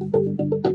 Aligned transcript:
Hola, 0.00 0.60
¿qué 0.62 0.69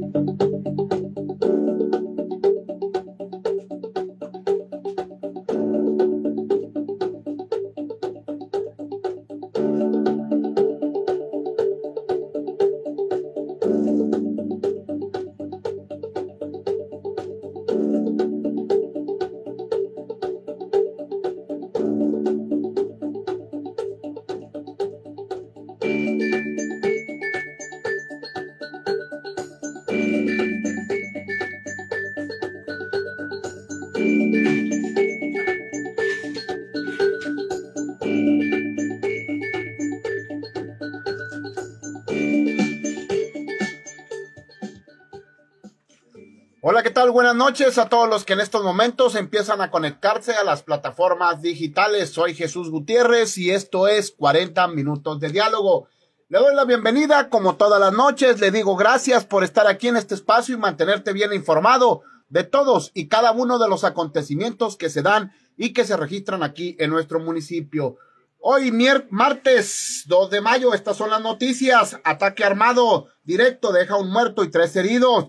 Buenas 47.11 47.35
noches 47.35 47.77
a 47.77 47.87
todos 47.87 48.09
los 48.09 48.25
que 48.25 48.33
en 48.33 48.39
estos 48.39 48.63
momentos 48.63 49.15
empiezan 49.15 49.61
a 49.61 49.69
conectarse 49.69 50.33
a 50.33 50.43
las 50.43 50.63
plataformas 50.63 51.41
digitales. 51.41 52.09
Soy 52.09 52.33
Jesús 52.33 52.71
Gutiérrez 52.71 53.37
y 53.37 53.51
esto 53.51 53.87
es 53.87 54.11
40 54.11 54.67
minutos 54.69 55.19
de 55.19 55.29
diálogo. 55.29 55.87
Le 56.29 56.39
doy 56.39 56.55
la 56.55 56.65
bienvenida 56.65 57.29
como 57.29 57.57
todas 57.57 57.79
las 57.79 57.93
noches. 57.93 58.39
Le 58.39 58.49
digo 58.49 58.75
gracias 58.75 59.23
por 59.25 59.43
estar 59.43 59.67
aquí 59.67 59.87
en 59.87 59.97
este 59.97 60.15
espacio 60.15 60.55
y 60.55 60.57
mantenerte 60.57 61.13
bien 61.13 61.31
informado 61.31 62.01
de 62.29 62.43
todos 62.43 62.91
y 62.93 63.07
cada 63.07 63.31
uno 63.31 63.59
de 63.59 63.69
los 63.69 63.83
acontecimientos 63.83 64.75
que 64.75 64.89
se 64.89 65.03
dan 65.03 65.31
y 65.57 65.73
que 65.73 65.85
se 65.85 65.97
registran 65.97 66.43
aquí 66.43 66.75
en 66.79 66.89
nuestro 66.89 67.19
municipio. 67.19 67.97
Hoy, 68.39 68.71
martes 69.09 70.03
2 70.07 70.29
de 70.29 70.41
mayo, 70.41 70.73
estas 70.73 70.97
son 70.97 71.11
las 71.11 71.21
noticias. 71.21 71.99
Ataque 72.03 72.43
armado 72.43 73.07
directo 73.23 73.71
deja 73.71 73.95
un 73.95 74.11
muerto 74.11 74.43
y 74.43 74.49
tres 74.49 74.75
heridos. 74.75 75.27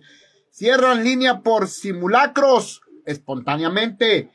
Cierran 0.56 1.04
línea 1.04 1.40
por 1.42 1.68
simulacros 1.68 2.80
espontáneamente. 3.04 4.30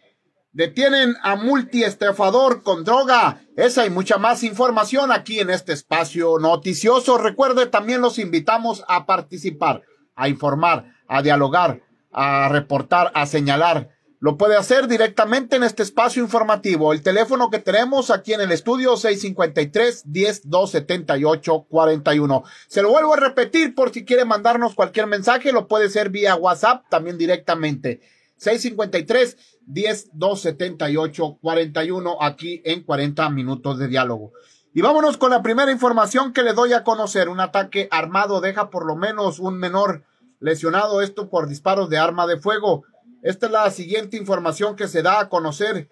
Detienen 0.51 1.15
a 1.23 1.35
multiestafador 1.35 2.61
con 2.61 2.83
droga. 2.83 3.41
Esa 3.57 3.87
y 3.87 3.89
mucha 3.89 4.19
más 4.19 4.43
información 4.43 5.11
aquí 5.11 5.39
en 5.39 5.49
este 5.49 5.73
espacio 5.73 6.37
noticioso. 6.37 7.17
Recuerde, 7.17 7.65
también 7.65 8.01
los 8.01 8.19
invitamos 8.19 8.83
a 8.87 9.07
participar, 9.07 9.81
a 10.15 10.29
informar, 10.29 10.93
a 11.07 11.23
dialogar, 11.23 11.81
a 12.11 12.49
reportar, 12.49 13.11
a 13.15 13.25
señalar. 13.25 13.89
Lo 14.23 14.37
puede 14.37 14.55
hacer 14.55 14.87
directamente 14.87 15.55
en 15.55 15.63
este 15.63 15.81
espacio 15.81 16.21
informativo. 16.21 16.93
El 16.93 17.01
teléfono 17.01 17.49
que 17.49 17.57
tenemos 17.57 18.11
aquí 18.11 18.33
en 18.33 18.41
el 18.41 18.51
estudio 18.51 18.95
653 18.95 20.03
10 20.05 20.47
278 20.47 21.65
41. 21.67 22.43
Se 22.67 22.83
lo 22.83 22.91
vuelvo 22.91 23.15
a 23.15 23.19
repetir 23.19 23.73
por 23.73 23.91
si 23.91 24.05
quiere 24.05 24.23
mandarnos 24.23 24.75
cualquier 24.75 25.07
mensaje, 25.07 25.51
lo 25.51 25.67
puede 25.67 25.87
hacer 25.87 26.11
vía 26.11 26.35
WhatsApp 26.35 26.85
también 26.87 27.17
directamente. 27.17 28.01
653 28.37 29.37
10 29.65 30.09
278 30.13 31.39
41 31.41 32.17
aquí 32.21 32.61
en 32.63 32.83
40 32.83 33.27
minutos 33.31 33.79
de 33.79 33.87
diálogo. 33.87 34.33
Y 34.71 34.81
vámonos 34.81 35.17
con 35.17 35.31
la 35.31 35.41
primera 35.41 35.71
información 35.71 36.31
que 36.31 36.43
le 36.43 36.53
doy 36.53 36.73
a 36.73 36.83
conocer. 36.83 37.27
Un 37.27 37.39
ataque 37.39 37.87
armado 37.89 38.39
deja 38.39 38.69
por 38.69 38.85
lo 38.85 38.95
menos 38.95 39.39
un 39.39 39.57
menor 39.57 40.03
lesionado, 40.39 41.01
esto 41.01 41.27
por 41.27 41.47
disparos 41.47 41.89
de 41.89 41.97
arma 41.97 42.27
de 42.27 42.37
fuego. 42.37 42.83
Esta 43.21 43.45
es 43.45 43.51
la 43.51 43.69
siguiente 43.69 44.17
información 44.17 44.75
que 44.75 44.87
se 44.87 45.03
da 45.03 45.19
a 45.19 45.29
conocer 45.29 45.89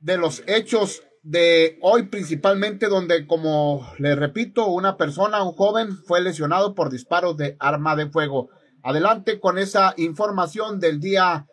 de 0.00 0.16
los 0.16 0.42
hechos 0.46 1.02
de 1.22 1.78
hoy 1.82 2.04
principalmente 2.04 2.88
donde, 2.88 3.26
como 3.26 3.86
le 3.98 4.16
repito, 4.16 4.66
una 4.66 4.96
persona, 4.96 5.44
un 5.44 5.52
joven, 5.52 5.96
fue 6.06 6.20
lesionado 6.20 6.74
por 6.74 6.90
disparos 6.90 7.36
de 7.36 7.56
arma 7.60 7.94
de 7.94 8.10
fuego. 8.10 8.48
Adelante 8.82 9.38
con 9.38 9.58
esa 9.58 9.94
información 9.96 10.80
del 10.80 10.98
día 10.98 11.46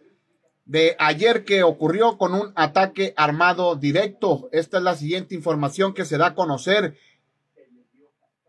de 0.66 0.96
ayer 1.00 1.46
que 1.46 1.64
ocurrió 1.64 2.18
con 2.18 2.34
un 2.34 2.52
ataque 2.56 3.14
armado 3.18 3.76
directo. 3.76 4.50
Esta 4.52 4.78
es 4.78 4.84
la 4.84 4.96
siguiente 4.96 5.36
información 5.36 5.94
que 5.94 6.06
se 6.06 6.18
da 6.18 6.28
a 6.28 6.36
conocer 6.36 6.98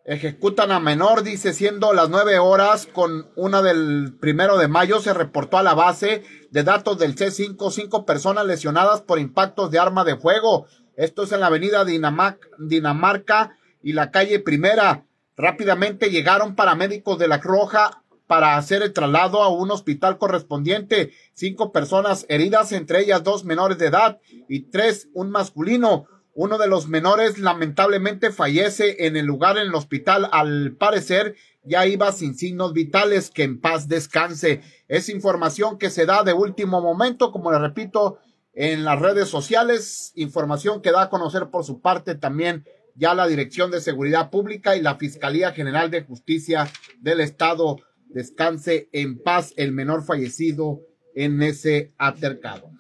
Ejecutan 0.09 0.73
a 0.73 0.81
menor, 0.81 1.23
dice, 1.23 1.53
siendo 1.53 1.93
las 1.93 2.09
nueve 2.09 2.39
horas 2.39 2.87
con 2.87 3.27
una 3.37 3.61
del 3.61 4.17
primero 4.19 4.57
de 4.57 4.67
mayo, 4.67 5.01
se 5.01 5.13
reportó 5.13 5.59
a 5.59 5.63
la 5.63 5.75
base 5.75 6.23
de 6.51 6.63
datos 6.63 6.99
del 6.99 7.15
C5 7.15 7.71
cinco 7.71 8.07
personas 8.07 8.47
lesionadas 8.47 9.03
por 9.03 9.19
impactos 9.19 9.71
de 9.71 9.79
arma 9.79 10.05
de 10.05 10.17
fuego. 10.17 10.65
Esto 10.97 11.25
es 11.25 11.33
en 11.33 11.41
la 11.41 11.49
avenida 11.49 11.85
Dinamarca 11.85 13.59
y 13.83 13.93
la 13.93 14.11
calle 14.11 14.41
Primera. 14.41 15.05
Rápidamente 15.37 16.09
llegaron 16.09 16.55
paramédicos 16.55 17.19
de 17.19 17.29
la 17.29 17.37
Roja 17.37 18.03
para 18.27 18.57
hacer 18.57 18.83
el 18.83 18.95
traslado 18.95 19.43
a 19.43 19.49
un 19.49 19.71
hospital 19.71 20.17
correspondiente. 20.17 21.13
Cinco 21.35 21.71
personas 21.71 22.25
heridas, 22.31 22.73
entre 22.73 23.01
ellas 23.01 23.23
dos 23.25 23.45
menores 23.45 23.77
de 23.77 23.89
edad 23.89 24.21
y 24.49 24.71
tres, 24.71 25.11
un 25.13 25.29
masculino. 25.29 26.07
Uno 26.41 26.57
de 26.57 26.69
los 26.69 26.87
menores 26.87 27.41
lamentablemente 27.41 28.31
fallece 28.31 29.07
en 29.09 29.17
el 29.17 29.27
lugar 29.27 29.59
en 29.59 29.65
el 29.65 29.75
hospital. 29.75 30.29
Al 30.31 30.77
parecer 30.79 31.35
ya 31.65 31.85
iba 31.85 32.13
sin 32.13 32.37
signos 32.37 32.73
vitales. 32.73 33.31
Que 33.31 33.43
en 33.43 33.61
paz 33.61 33.89
descanse. 33.89 34.61
Es 34.87 35.09
información 35.09 35.79
que 35.79 35.91
se 35.91 36.07
da 36.07 36.23
de 36.23 36.35
último 36.35 36.81
momento, 36.81 37.33
como 37.33 37.51
le 37.51 37.59
repito, 37.59 38.21
en 38.53 38.85
las 38.85 39.01
redes 39.01 39.29
sociales. 39.29 40.13
Información 40.15 40.81
que 40.81 40.93
da 40.93 41.03
a 41.03 41.11
conocer 41.11 41.51
por 41.51 41.65
su 41.65 41.81
parte 41.81 42.15
también 42.15 42.65
ya 42.95 43.15
la 43.17 43.27
Dirección 43.27 43.73
de 43.73 43.81
Seguridad 43.81 44.31
Pública 44.31 44.77
y 44.77 44.81
la 44.81 44.95
Fiscalía 44.95 45.51
General 45.51 45.91
de 45.91 46.05
Justicia 46.05 46.71
del 47.01 47.19
Estado. 47.19 47.79
Descanse 48.11 48.89
en 48.93 49.21
paz 49.21 49.55
el 49.57 49.73
menor 49.73 50.05
fallecido 50.05 50.83
en 51.17 51.43
ese 51.43 51.95
altercado. 51.99 52.78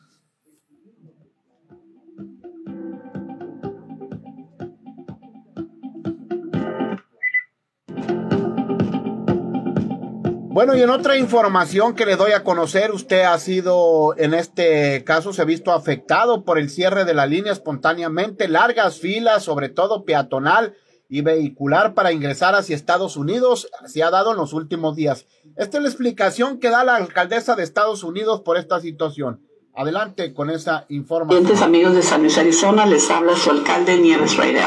Bueno, 10.59 10.75
y 10.75 10.83
en 10.83 10.91
otra 10.91 11.17
información 11.17 11.95
que 11.95 12.05
le 12.05 12.17
doy 12.17 12.33
a 12.33 12.43
conocer, 12.43 12.91
usted 12.91 13.23
ha 13.23 13.39
sido, 13.39 14.17
en 14.17 14.35
este 14.35 15.05
caso, 15.05 15.33
se 15.33 15.41
ha 15.41 15.45
visto 15.45 15.71
afectado 15.71 16.45
por 16.45 16.59
el 16.59 16.69
cierre 16.69 17.05
de 17.05 17.15
la 17.15 17.27
línea 17.27 17.53
espontáneamente, 17.53 18.49
largas 18.49 18.99
filas, 18.99 19.45
sobre 19.45 19.69
todo 19.69 20.05
peatonal 20.05 20.75
y 21.09 21.21
vehicular 21.21 21.95
para 21.95 22.11
ingresar 22.11 22.57
hacia 22.57 22.75
Estados 22.75 23.17
Unidos, 23.17 23.71
se 23.87 24.03
ha 24.03 24.11
dado 24.11 24.33
en 24.33 24.39
los 24.39 24.53
últimos 24.53 24.97
días. 24.97 25.27
Esta 25.57 25.77
es 25.77 25.83
la 25.85 25.91
explicación 25.91 26.59
que 26.59 26.71
da 26.71 26.83
la 26.83 26.97
alcaldesa 26.97 27.55
de 27.55 27.63
Estados 27.63 28.03
Unidos 28.03 28.41
por 28.41 28.57
esta 28.57 28.81
situación. 28.81 29.47
Adelante 29.77 30.35
con 30.35 30.51
esa 30.51 30.87
información. 30.89 31.63
amigos 31.63 31.95
de 31.95 32.03
San 32.03 32.23
Luis, 32.23 32.37
Arizona, 32.37 32.85
les 32.85 33.09
habla 33.13 33.37
su 33.37 33.53
alcalde 33.53 33.97
Nieves 33.97 34.37
Raidel 34.37 34.65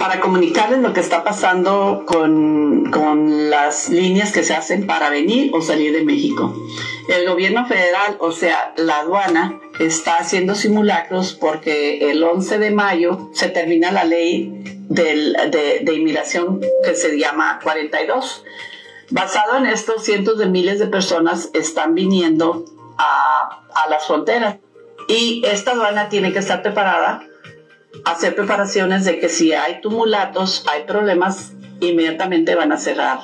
para 0.00 0.18
comunicarles 0.18 0.80
lo 0.80 0.94
que 0.94 1.00
está 1.00 1.22
pasando 1.22 2.04
con, 2.06 2.90
con 2.90 3.50
las 3.50 3.90
líneas 3.90 4.32
que 4.32 4.42
se 4.42 4.54
hacen 4.54 4.86
para 4.86 5.10
venir 5.10 5.50
o 5.54 5.60
salir 5.60 5.92
de 5.92 6.02
México. 6.02 6.56
El 7.08 7.28
gobierno 7.28 7.66
federal, 7.66 8.16
o 8.18 8.32
sea, 8.32 8.72
la 8.78 9.00
aduana, 9.00 9.60
está 9.78 10.14
haciendo 10.14 10.54
simulacros 10.54 11.34
porque 11.34 12.10
el 12.10 12.24
11 12.24 12.58
de 12.58 12.70
mayo 12.70 13.28
se 13.34 13.50
termina 13.50 13.92
la 13.92 14.04
ley 14.04 14.64
de, 14.88 15.82
de 15.84 15.94
inmigración 15.94 16.60
que 16.82 16.94
se 16.94 17.18
llama 17.18 17.60
42. 17.62 18.44
Basado 19.10 19.58
en 19.58 19.66
esto, 19.66 19.98
cientos 19.98 20.38
de 20.38 20.46
miles 20.46 20.78
de 20.78 20.86
personas 20.86 21.50
están 21.52 21.94
viniendo 21.94 22.64
a, 22.96 23.86
las 23.90 24.06
fronteras. 24.06 24.56
Y 25.08 25.42
esta 25.44 25.72
aduana 25.72 26.08
tiene 26.08 26.32
que 26.32 26.38
estar 26.38 26.62
preparada, 26.62 27.22
hacer 28.04 28.34
preparaciones 28.34 29.04
de 29.04 29.18
que 29.18 29.28
si 29.28 29.52
hay 29.52 29.80
tumulatos, 29.80 30.64
hay 30.70 30.84
problemas, 30.84 31.52
inmediatamente 31.80 32.54
van 32.54 32.72
a 32.72 32.78
cerrar 32.78 33.20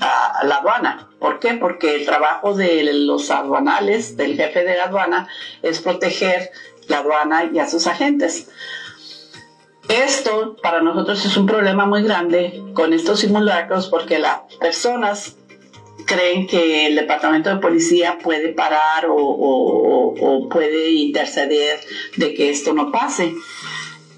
a 0.00 0.44
la 0.44 0.56
aduana. 0.56 1.10
¿Por 1.18 1.38
qué? 1.38 1.54
Porque 1.54 1.94
el 1.94 2.04
trabajo 2.04 2.54
de 2.54 2.84
los 2.92 3.30
aduanales, 3.30 4.16
del 4.16 4.36
jefe 4.36 4.64
de 4.64 4.76
la 4.76 4.84
aduana, 4.84 5.28
es 5.62 5.80
proteger 5.80 6.50
la 6.88 6.98
aduana 6.98 7.50
y 7.52 7.58
a 7.58 7.68
sus 7.68 7.86
agentes. 7.86 8.48
Esto 9.88 10.56
para 10.62 10.80
nosotros 10.82 11.24
es 11.24 11.36
un 11.36 11.46
problema 11.46 11.86
muy 11.86 12.02
grande 12.02 12.62
con 12.74 12.92
estos 12.92 13.20
simulacros 13.20 13.88
porque 13.88 14.18
las 14.18 14.40
personas 14.58 15.36
creen 16.06 16.46
que 16.46 16.86
el 16.86 16.96
departamento 16.96 17.50
de 17.50 17.56
policía 17.56 18.18
puede 18.22 18.48
parar 18.52 19.06
o, 19.08 20.48
puede 20.50 20.90
interceder 20.90 21.80
de 22.16 22.34
que 22.34 22.50
esto 22.50 22.72
no 22.72 22.90
pase. 22.90 23.32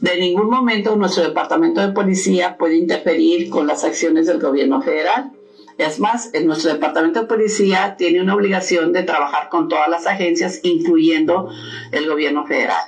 De 0.00 0.16
ningún 0.18 0.48
momento 0.48 0.94
nuestro 0.96 1.24
departamento 1.24 1.80
de 1.80 1.92
policía 1.92 2.56
puede 2.56 2.76
interferir 2.76 3.50
con 3.50 3.66
las 3.66 3.84
acciones 3.84 4.26
del 4.26 4.38
gobierno 4.38 4.80
federal. 4.80 5.32
Es 5.76 5.98
más, 5.98 6.34
en 6.34 6.46
nuestro 6.46 6.72
departamento 6.72 7.20
de 7.20 7.26
policía 7.26 7.96
tiene 7.96 8.20
una 8.20 8.34
obligación 8.34 8.92
de 8.92 9.02
trabajar 9.02 9.48
con 9.48 9.68
todas 9.68 9.88
las 9.88 10.06
agencias, 10.06 10.60
incluyendo 10.62 11.50
el 11.92 12.08
gobierno 12.08 12.46
federal. 12.46 12.82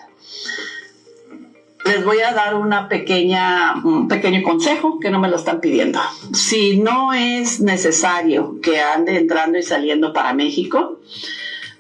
Les 1.85 2.05
voy 2.05 2.21
a 2.21 2.33
dar 2.33 2.55
una 2.55 2.89
pequeña, 2.89 3.75
un 3.85 4.07
pequeño 4.07 4.43
consejo 4.43 5.01
que 5.01 5.11
no 5.11 5.19
me 5.19 5.29
lo 5.29 5.37
están 5.37 5.61
pidiendo. 5.61 5.99
Si 6.33 6.79
no 6.79 7.13
es 7.13 7.61
necesario 7.61 8.61
que 8.61 8.81
ande 8.81 9.17
entrando 9.17 9.59
y 9.59 9.63
saliendo 9.63 10.13
para 10.13 10.33
México, 10.35 11.01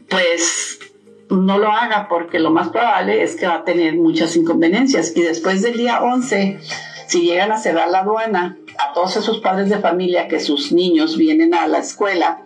pues 0.09 0.80
no 1.31 1.59
lo 1.59 1.71
haga 1.71 2.09
porque 2.09 2.39
lo 2.39 2.51
más 2.51 2.69
probable 2.71 3.23
es 3.23 3.37
que 3.37 3.47
va 3.47 3.57
a 3.57 3.65
tener 3.65 3.95
muchas 3.95 4.37
inconveniencias. 4.37 5.13
Y 5.17 5.23
después 5.23 5.63
del 5.63 5.77
día 5.77 6.03
11, 6.03 6.59
si 7.07 7.23
llegan 7.23 7.53
a 7.53 7.59
cerrar 7.59 7.89
la 7.89 8.01
aduana, 8.01 8.59
a 8.79 8.93
todos 8.93 9.17
esos 9.17 9.39
padres 9.39 9.69
de 9.69 9.79
familia 9.79 10.29
que 10.29 10.41
sus 10.41 10.73
niños 10.73 11.17
vienen 11.17 11.55
a 11.55 11.69
la 11.69 11.79
escuela, 11.79 12.43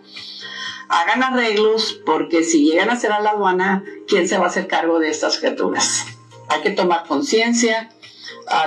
hagan 0.87 1.23
arreglos 1.23 1.99
porque 2.05 2.43
si 2.43 2.63
llegan 2.63 2.89
a 2.89 2.95
cerrar 2.95 3.23
la 3.23 3.31
aduana, 3.31 3.83
¿quién 4.07 4.27
se 4.27 4.37
va 4.37 4.45
a 4.45 4.47
hacer 4.47 4.67
cargo 4.67 4.99
de 4.99 5.09
estas 5.09 5.39
criaturas? 5.39 6.05
Hay 6.49 6.61
que 6.61 6.71
tomar 6.71 7.05
conciencia. 7.07 7.89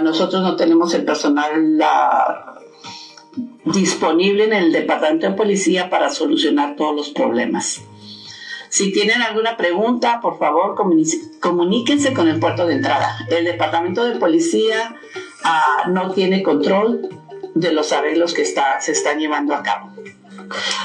nosotros 0.02 0.42
no 0.42 0.56
tenemos 0.56 0.94
el 0.94 1.04
personal 1.04 1.78
disponible 3.64 4.44
en 4.44 4.52
el 4.52 4.72
departamento 4.72 5.28
de 5.28 5.34
policía 5.34 5.90
para 5.90 6.10
solucionar 6.10 6.74
todos 6.74 6.96
los 6.96 7.10
problemas. 7.10 7.82
Si 8.78 8.92
tienen 8.92 9.22
alguna 9.22 9.56
pregunta, 9.56 10.20
por 10.20 10.38
favor, 10.38 10.76
comuníquense 11.40 12.14
con 12.14 12.28
el 12.28 12.38
puerto 12.38 12.64
de 12.64 12.74
entrada. 12.74 13.08
El 13.28 13.44
departamento 13.44 14.04
de 14.04 14.20
policía 14.20 14.94
ah, 15.42 15.86
no 15.88 16.12
tiene 16.12 16.44
control 16.44 17.08
de 17.56 17.72
los 17.72 17.90
arreglos 17.90 18.34
que 18.34 18.44
se 18.44 18.92
están 18.92 19.18
llevando 19.18 19.52
a 19.56 19.64
cabo. 19.64 19.90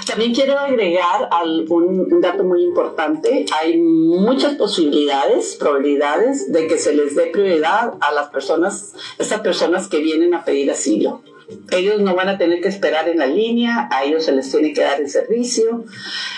También 0.08 0.34
quiero 0.34 0.58
agregar 0.58 1.30
un, 1.70 2.20
dato 2.20 2.44
muy 2.44 2.64
importante. 2.64 3.46
Hay 3.62 3.78
muchas 3.78 4.56
posibilidades, 4.56 5.56
probabilidades 5.60 6.52
de 6.52 6.66
que 6.66 6.80
se 6.80 6.96
les 6.96 7.16
dé 7.16 7.28
prioridad 7.28 7.94
a 8.02 8.12
las 8.12 8.30
personas, 8.30 8.96
estas 9.20 9.42
personas 9.42 9.88
que 9.88 10.00
vienen 10.00 10.34
a 10.34 10.44
pedir 10.44 10.72
asilo. 10.72 11.22
Ellos 11.72 12.02
no 12.02 12.16
van 12.16 12.30
a 12.30 12.38
tener 12.38 12.62
que 12.62 12.68
esperar 12.68 13.10
en 13.10 13.20
la 13.20 13.26
línea, 13.26 13.90
a 13.92 14.04
ellos 14.04 14.26
se 14.26 14.32
les 14.32 14.50
tiene 14.50 14.74
que 14.74 14.82
dar 14.82 15.02
el 15.02 15.10
servicio. 15.10 15.86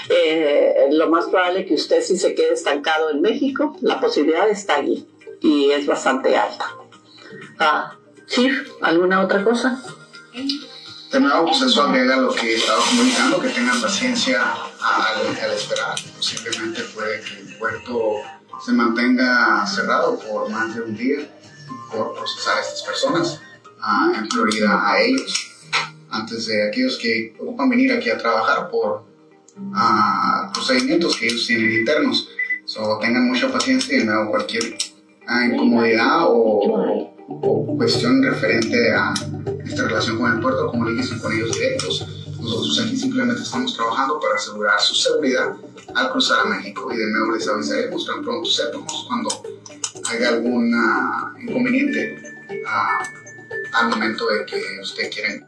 Eh, 0.09 0.87
lo 0.91 1.09
más 1.09 1.25
probable 1.25 1.61
es 1.61 1.67
que 1.67 1.73
usted 1.75 2.01
si 2.01 2.17
se 2.17 2.35
quede 2.35 2.53
estancado 2.53 3.09
en 3.11 3.21
México, 3.21 3.77
la 3.81 3.99
posibilidad 3.99 4.49
está 4.49 4.75
allí 4.75 5.07
y 5.41 5.71
es 5.71 5.85
bastante 5.85 6.35
alta. 6.35 6.65
Ah, 7.59 7.97
Chief, 8.27 8.67
¿alguna 8.81 9.21
otra 9.21 9.43
cosa? 9.43 9.81
De 11.11 11.19
nuevo, 11.19 11.45
pues 11.45 11.61
eso 11.61 11.83
agrega 11.83 12.17
lo 12.17 12.33
que 12.33 12.55
estaba 12.55 12.79
comunicando, 12.89 13.39
que 13.39 13.49
tengan 13.49 13.79
paciencia 13.81 14.41
al, 14.81 15.27
al 15.27 15.53
esperar. 15.53 15.95
Simplemente 16.19 16.81
puede 16.93 17.21
que 17.21 17.39
el 17.39 17.57
puerto 17.57 18.15
se 18.65 18.71
mantenga 18.71 19.65
cerrado 19.67 20.17
por 20.19 20.49
más 20.49 20.75
de 20.75 20.81
un 20.81 20.95
día 20.95 21.19
por 21.91 22.15
procesar 22.15 22.57
a 22.57 22.61
estas 22.61 22.81
personas 22.83 23.41
en 24.15 24.29
Florida 24.29 24.91
a 24.91 25.01
ellos, 25.01 25.51
antes 26.09 26.47
de 26.47 26.67
aquellos 26.67 26.97
que 26.97 27.35
ocupan 27.39 27.69
venir 27.69 27.91
aquí 27.93 28.09
a 28.09 28.17
trabajar 28.17 28.69
por 28.69 29.03
procedimientos 30.53 31.17
que 31.17 31.27
ellos 31.27 31.45
tienen 31.45 31.71
internos. 31.71 32.29
So, 32.65 32.97
tengan 32.99 33.27
mucha 33.27 33.51
paciencia 33.51 34.01
y 34.01 34.05
no 34.05 34.29
cualquier 34.29 34.77
incomodidad 35.51 36.23
o, 36.23 37.11
cuestión 37.77 38.23
referente 38.23 38.91
a 38.93 39.13
esta 39.65 39.83
relación 39.83 40.17
con 40.17 40.33
el 40.33 40.39
puerto, 40.39 40.71
comuníquense 40.71 41.19
con 41.19 41.33
ellos 41.33 41.51
directos. 41.53 42.07
Nosotros 42.39 42.79
aquí 42.85 42.95
simplemente 42.95 43.41
estamos 43.41 43.75
trabajando 43.75 44.19
para 44.19 44.35
asegurar 44.35 44.79
su 44.79 44.95
seguridad 44.95 45.55
al 45.93 46.11
cruzar 46.11 46.45
a 46.45 46.45
México 46.45 46.91
y 46.93 46.97
de 46.97 47.11
nuevo 47.11 47.31
les 47.31 47.47
avisaremos 47.47 48.05
tan 48.05 48.23
pronto 48.23 48.49
sepamos 48.49 49.05
cuando 49.07 49.29
haya 50.09 50.29
algún 50.29 50.71
inconveniente 51.41 52.21
al 53.75 53.89
momento 53.89 54.25
de 54.27 54.45
que 54.45 54.61
usted 54.81 55.11
quiere. 55.11 55.45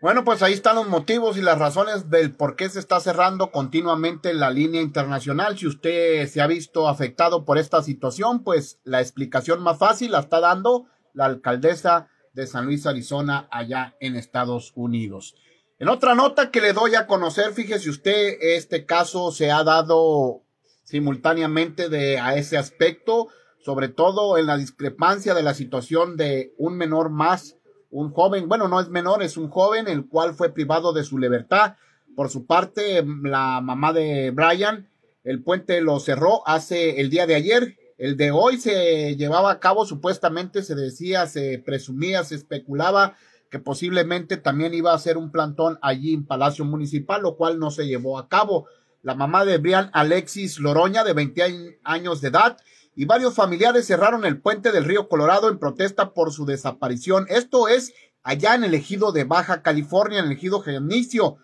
Bueno, 0.00 0.24
pues 0.24 0.42
ahí 0.42 0.52
están 0.52 0.74
los 0.74 0.88
motivos 0.88 1.36
y 1.36 1.42
las 1.42 1.60
razones 1.60 2.10
del 2.10 2.34
por 2.34 2.56
qué 2.56 2.68
se 2.68 2.80
está 2.80 2.98
cerrando 2.98 3.52
continuamente 3.52 4.34
la 4.34 4.50
línea 4.50 4.82
internacional. 4.82 5.56
Si 5.56 5.68
usted 5.68 6.26
se 6.26 6.40
ha 6.40 6.48
visto 6.48 6.88
afectado 6.88 7.44
por 7.44 7.56
esta 7.56 7.82
situación, 7.82 8.42
pues 8.42 8.80
la 8.82 9.00
explicación 9.00 9.62
más 9.62 9.78
fácil 9.78 10.10
la 10.10 10.18
está 10.18 10.40
dando 10.40 10.86
la 11.14 11.26
alcaldesa 11.26 12.08
de 12.32 12.48
San 12.48 12.66
Luis, 12.66 12.84
Arizona, 12.84 13.46
allá 13.52 13.94
en 14.00 14.16
Estados 14.16 14.72
Unidos. 14.74 15.36
En 15.78 15.88
otra 15.88 16.16
nota 16.16 16.50
que 16.50 16.60
le 16.60 16.72
doy 16.72 16.96
a 16.96 17.06
conocer, 17.06 17.52
fíjese 17.52 17.88
usted, 17.88 18.38
este 18.40 18.86
caso 18.86 19.30
se 19.30 19.52
ha 19.52 19.62
dado 19.62 20.42
simultáneamente 20.82 21.88
de 21.88 22.18
a 22.18 22.36
ese 22.36 22.58
aspecto, 22.58 23.28
sobre 23.58 23.88
todo 23.88 24.38
en 24.38 24.46
la 24.46 24.56
discrepancia 24.56 25.34
de 25.34 25.42
la 25.42 25.54
situación 25.54 26.16
de 26.16 26.52
un 26.58 26.76
menor 26.76 27.10
más, 27.10 27.56
un 27.90 28.10
joven, 28.10 28.48
bueno, 28.48 28.68
no 28.68 28.80
es 28.80 28.88
menor, 28.88 29.22
es 29.22 29.36
un 29.36 29.48
joven 29.48 29.86
el 29.86 30.06
cual 30.06 30.34
fue 30.34 30.52
privado 30.52 30.92
de 30.92 31.04
su 31.04 31.18
libertad. 31.18 31.76
Por 32.16 32.30
su 32.30 32.46
parte, 32.46 33.04
la 33.22 33.60
mamá 33.60 33.92
de 33.92 34.30
Brian, 34.30 34.88
el 35.24 35.42
puente 35.42 35.80
lo 35.80 36.00
cerró 36.00 36.46
hace 36.48 37.00
el 37.00 37.10
día 37.10 37.26
de 37.26 37.34
ayer. 37.34 37.76
El 37.98 38.16
de 38.16 38.30
hoy 38.32 38.58
se 38.58 39.14
llevaba 39.16 39.52
a 39.52 39.60
cabo, 39.60 39.84
supuestamente 39.84 40.62
se 40.62 40.74
decía, 40.74 41.26
se 41.26 41.58
presumía, 41.64 42.24
se 42.24 42.34
especulaba 42.34 43.14
que 43.50 43.58
posiblemente 43.58 44.38
también 44.38 44.72
iba 44.72 44.94
a 44.94 44.98
ser 44.98 45.18
un 45.18 45.30
plantón 45.30 45.78
allí 45.82 46.14
en 46.14 46.24
Palacio 46.24 46.64
Municipal, 46.64 47.20
lo 47.20 47.36
cual 47.36 47.58
no 47.58 47.70
se 47.70 47.86
llevó 47.86 48.18
a 48.18 48.28
cabo 48.28 48.66
la 49.02 49.14
mamá 49.14 49.44
de 49.44 49.58
Brian 49.58 49.90
Alexis 49.92 50.58
Loroña, 50.58 51.04
de 51.04 51.12
20 51.12 51.80
años 51.84 52.20
de 52.20 52.28
edad, 52.28 52.56
y 52.94 53.04
varios 53.04 53.34
familiares 53.34 53.86
cerraron 53.86 54.24
el 54.24 54.40
puente 54.40 54.70
del 54.70 54.84
río 54.84 55.08
Colorado 55.08 55.48
en 55.48 55.58
protesta 55.58 56.12
por 56.12 56.32
su 56.32 56.46
desaparición. 56.46 57.26
Esto 57.28 57.68
es 57.68 57.92
allá 58.22 58.54
en 58.54 58.64
el 58.64 58.74
ejido 58.74 59.12
de 59.12 59.24
Baja 59.24 59.62
California, 59.62 60.20
en 60.20 60.26
el 60.26 60.32
ejido 60.32 60.60
Genicio. 60.60 61.38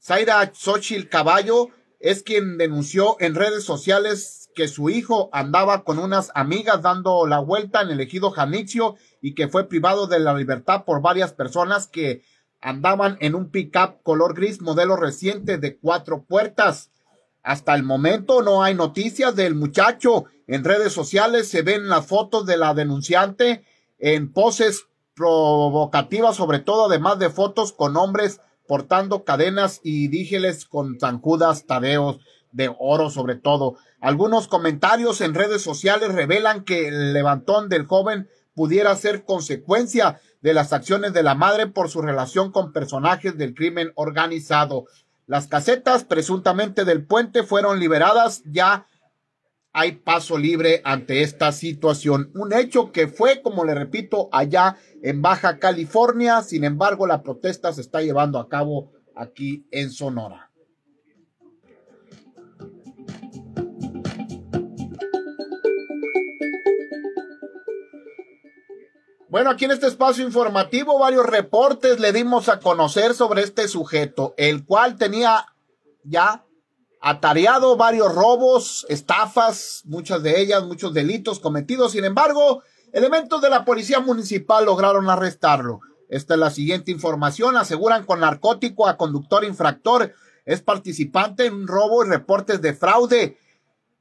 Zaira 0.00 0.52
Xochitl 0.54 1.08
Caballo 1.08 1.68
es 2.00 2.22
quien 2.22 2.58
denunció 2.58 3.16
en 3.20 3.34
redes 3.34 3.64
sociales 3.64 4.50
que 4.54 4.68
su 4.68 4.88
hijo 4.88 5.30
andaba 5.32 5.84
con 5.84 5.98
unas 5.98 6.30
amigas 6.34 6.82
dando 6.82 7.26
la 7.26 7.40
vuelta 7.40 7.82
en 7.82 7.90
el 7.90 8.00
ejido 8.00 8.30
Janicio 8.30 8.96
y 9.20 9.34
que 9.34 9.48
fue 9.48 9.68
privado 9.68 10.06
de 10.06 10.20
la 10.20 10.34
libertad 10.34 10.84
por 10.84 11.02
varias 11.02 11.32
personas 11.32 11.86
que 11.86 12.22
andaban 12.64 13.18
en 13.20 13.34
un 13.34 13.50
pickup 13.50 14.02
color 14.02 14.34
gris 14.34 14.62
modelo 14.62 14.96
reciente 14.96 15.58
de 15.58 15.76
cuatro 15.76 16.24
puertas. 16.24 16.90
Hasta 17.42 17.74
el 17.74 17.82
momento 17.82 18.40
no 18.40 18.62
hay 18.62 18.74
noticias 18.74 19.36
del 19.36 19.54
muchacho. 19.54 20.24
En 20.46 20.64
redes 20.64 20.94
sociales 20.94 21.46
se 21.46 21.60
ven 21.60 21.88
las 21.88 22.06
fotos 22.06 22.46
de 22.46 22.56
la 22.56 22.72
denunciante 22.72 23.64
en 23.98 24.32
poses 24.32 24.86
provocativas, 25.14 26.36
sobre 26.36 26.58
todo 26.58 26.86
además 26.86 27.18
de 27.18 27.28
fotos 27.28 27.74
con 27.74 27.98
hombres 27.98 28.40
portando 28.66 29.24
cadenas 29.24 29.80
y 29.84 30.08
dígeles 30.08 30.64
con 30.64 30.98
zancudas 30.98 31.66
tadeos 31.66 32.18
de 32.50 32.74
oro 32.78 33.10
sobre 33.10 33.34
todo. 33.34 33.76
Algunos 34.00 34.48
comentarios 34.48 35.20
en 35.20 35.34
redes 35.34 35.60
sociales 35.60 36.14
revelan 36.14 36.64
que 36.64 36.88
el 36.88 37.12
levantón 37.12 37.68
del 37.68 37.84
joven 37.84 38.30
pudiera 38.54 38.96
ser 38.96 39.24
consecuencia 39.24 40.18
de 40.44 40.52
las 40.52 40.74
acciones 40.74 41.14
de 41.14 41.22
la 41.22 41.34
madre 41.34 41.68
por 41.68 41.88
su 41.88 42.02
relación 42.02 42.52
con 42.52 42.74
personajes 42.74 43.38
del 43.38 43.54
crimen 43.54 43.92
organizado. 43.94 44.84
Las 45.26 45.46
casetas 45.46 46.04
presuntamente 46.04 46.84
del 46.84 47.06
puente 47.06 47.44
fueron 47.44 47.80
liberadas. 47.80 48.42
Ya 48.44 48.86
hay 49.72 49.92
paso 49.92 50.36
libre 50.36 50.82
ante 50.84 51.22
esta 51.22 51.50
situación. 51.50 52.30
Un 52.34 52.52
hecho 52.52 52.92
que 52.92 53.08
fue, 53.08 53.40
como 53.40 53.64
le 53.64 53.74
repito, 53.74 54.28
allá 54.32 54.76
en 55.02 55.22
Baja 55.22 55.58
California. 55.58 56.42
Sin 56.42 56.64
embargo, 56.64 57.06
la 57.06 57.22
protesta 57.22 57.72
se 57.72 57.80
está 57.80 58.02
llevando 58.02 58.38
a 58.38 58.50
cabo 58.50 58.92
aquí 59.16 59.66
en 59.70 59.90
Sonora. 59.90 60.50
Bueno, 69.34 69.50
aquí 69.50 69.64
en 69.64 69.72
este 69.72 69.88
espacio 69.88 70.24
informativo 70.24 70.96
varios 70.96 71.26
reportes 71.26 71.98
le 71.98 72.12
dimos 72.12 72.48
a 72.48 72.60
conocer 72.60 73.14
sobre 73.14 73.42
este 73.42 73.66
sujeto, 73.66 74.32
el 74.36 74.64
cual 74.64 74.94
tenía 74.94 75.46
ya 76.04 76.44
atareado 77.00 77.76
varios 77.76 78.14
robos, 78.14 78.86
estafas, 78.88 79.82
muchas 79.86 80.22
de 80.22 80.40
ellas, 80.40 80.62
muchos 80.62 80.94
delitos 80.94 81.40
cometidos. 81.40 81.90
Sin 81.90 82.04
embargo, 82.04 82.62
elementos 82.92 83.42
de 83.42 83.50
la 83.50 83.64
policía 83.64 83.98
municipal 83.98 84.66
lograron 84.66 85.10
arrestarlo. 85.10 85.80
Esta 86.08 86.34
es 86.34 86.38
la 86.38 86.50
siguiente 86.50 86.92
información. 86.92 87.56
Aseguran 87.56 88.06
con 88.06 88.20
narcótico 88.20 88.86
a 88.86 88.96
conductor 88.96 89.42
infractor. 89.42 90.14
Es 90.44 90.62
participante 90.62 91.46
en 91.46 91.54
un 91.54 91.66
robo 91.66 92.04
y 92.04 92.08
reportes 92.08 92.62
de 92.62 92.72
fraude. 92.72 93.36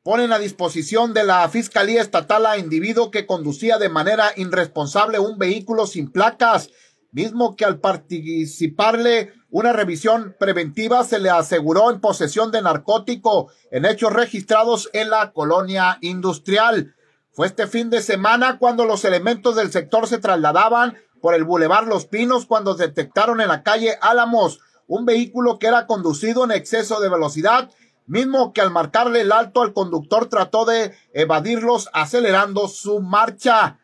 Ponen 0.03 0.33
a 0.33 0.39
disposición 0.39 1.13
de 1.13 1.23
la 1.23 1.47
Fiscalía 1.47 2.01
Estatal 2.01 2.45
a 2.45 2.57
individuo 2.57 3.09
que 3.09 3.25
conducía 3.25 3.77
de 3.77 3.87
manera 3.87 4.31
irresponsable 4.35 5.17
un 5.17 5.37
vehículo 5.37 5.87
sin 5.87 6.11
placas, 6.11 6.69
mismo 7.11 7.55
que 7.55 7.63
al 7.63 7.79
participarle 7.79 9.33
una 9.49 9.71
revisión 9.71 10.35
preventiva 10.37 11.03
se 11.05 11.19
le 11.19 11.29
aseguró 11.29 11.89
en 11.89 12.01
posesión 12.01 12.51
de 12.51 12.61
narcótico 12.61 13.49
en 13.71 13.85
hechos 13.85 14.11
registrados 14.11 14.89
en 14.91 15.09
la 15.09 15.31
colonia 15.31 15.99
industrial. 16.01 16.95
Fue 17.31 17.47
este 17.47 17.67
fin 17.67 17.89
de 17.89 18.01
semana 18.01 18.57
cuando 18.59 18.85
los 18.85 19.05
elementos 19.05 19.55
del 19.55 19.71
sector 19.71 20.07
se 20.07 20.17
trasladaban 20.17 20.97
por 21.21 21.33
el 21.33 21.45
Boulevard 21.45 21.87
Los 21.87 22.07
Pinos 22.07 22.45
cuando 22.45 22.75
detectaron 22.75 23.39
en 23.39 23.47
la 23.47 23.63
calle 23.63 23.97
Álamos 24.01 24.59
un 24.87 25.05
vehículo 25.05 25.59
que 25.59 25.67
era 25.67 25.87
conducido 25.87 26.43
en 26.43 26.51
exceso 26.51 26.99
de 26.99 27.09
velocidad 27.09 27.69
mismo 28.05 28.53
que 28.53 28.61
al 28.61 28.71
marcarle 28.71 29.21
el 29.21 29.31
alto 29.31 29.61
al 29.61 29.73
conductor 29.73 30.27
trató 30.27 30.65
de 30.65 30.95
evadirlos 31.13 31.89
acelerando 31.93 32.67
su 32.67 33.01
marcha. 33.01 33.79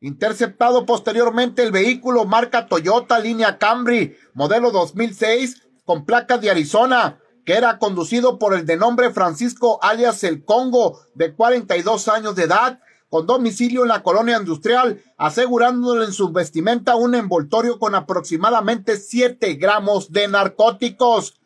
Interceptado 0.00 0.84
posteriormente 0.84 1.62
el 1.62 1.72
vehículo 1.72 2.24
marca 2.24 2.66
Toyota 2.66 3.18
línea 3.18 3.58
Camry, 3.58 4.16
modelo 4.34 4.70
2006, 4.70 5.62
con 5.84 6.04
placas 6.04 6.40
de 6.40 6.50
Arizona, 6.50 7.20
que 7.44 7.54
era 7.54 7.78
conducido 7.78 8.38
por 8.38 8.54
el 8.54 8.66
de 8.66 8.76
nombre 8.76 9.10
Francisco 9.10 9.78
alias 9.82 10.24
El 10.24 10.44
Congo, 10.44 11.00
de 11.14 11.34
42 11.34 12.08
años 12.08 12.34
de 12.36 12.44
edad, 12.44 12.80
con 13.08 13.26
domicilio 13.26 13.82
en 13.82 13.88
la 13.88 14.02
colonia 14.02 14.38
industrial, 14.38 15.00
asegurándole 15.16 16.04
en 16.06 16.12
su 16.12 16.32
vestimenta 16.32 16.96
un 16.96 17.14
envoltorio 17.14 17.78
con 17.78 17.94
aproximadamente 17.94 18.96
7 18.96 19.54
gramos 19.54 20.10
de 20.10 20.26
narcóticos. 20.26 21.40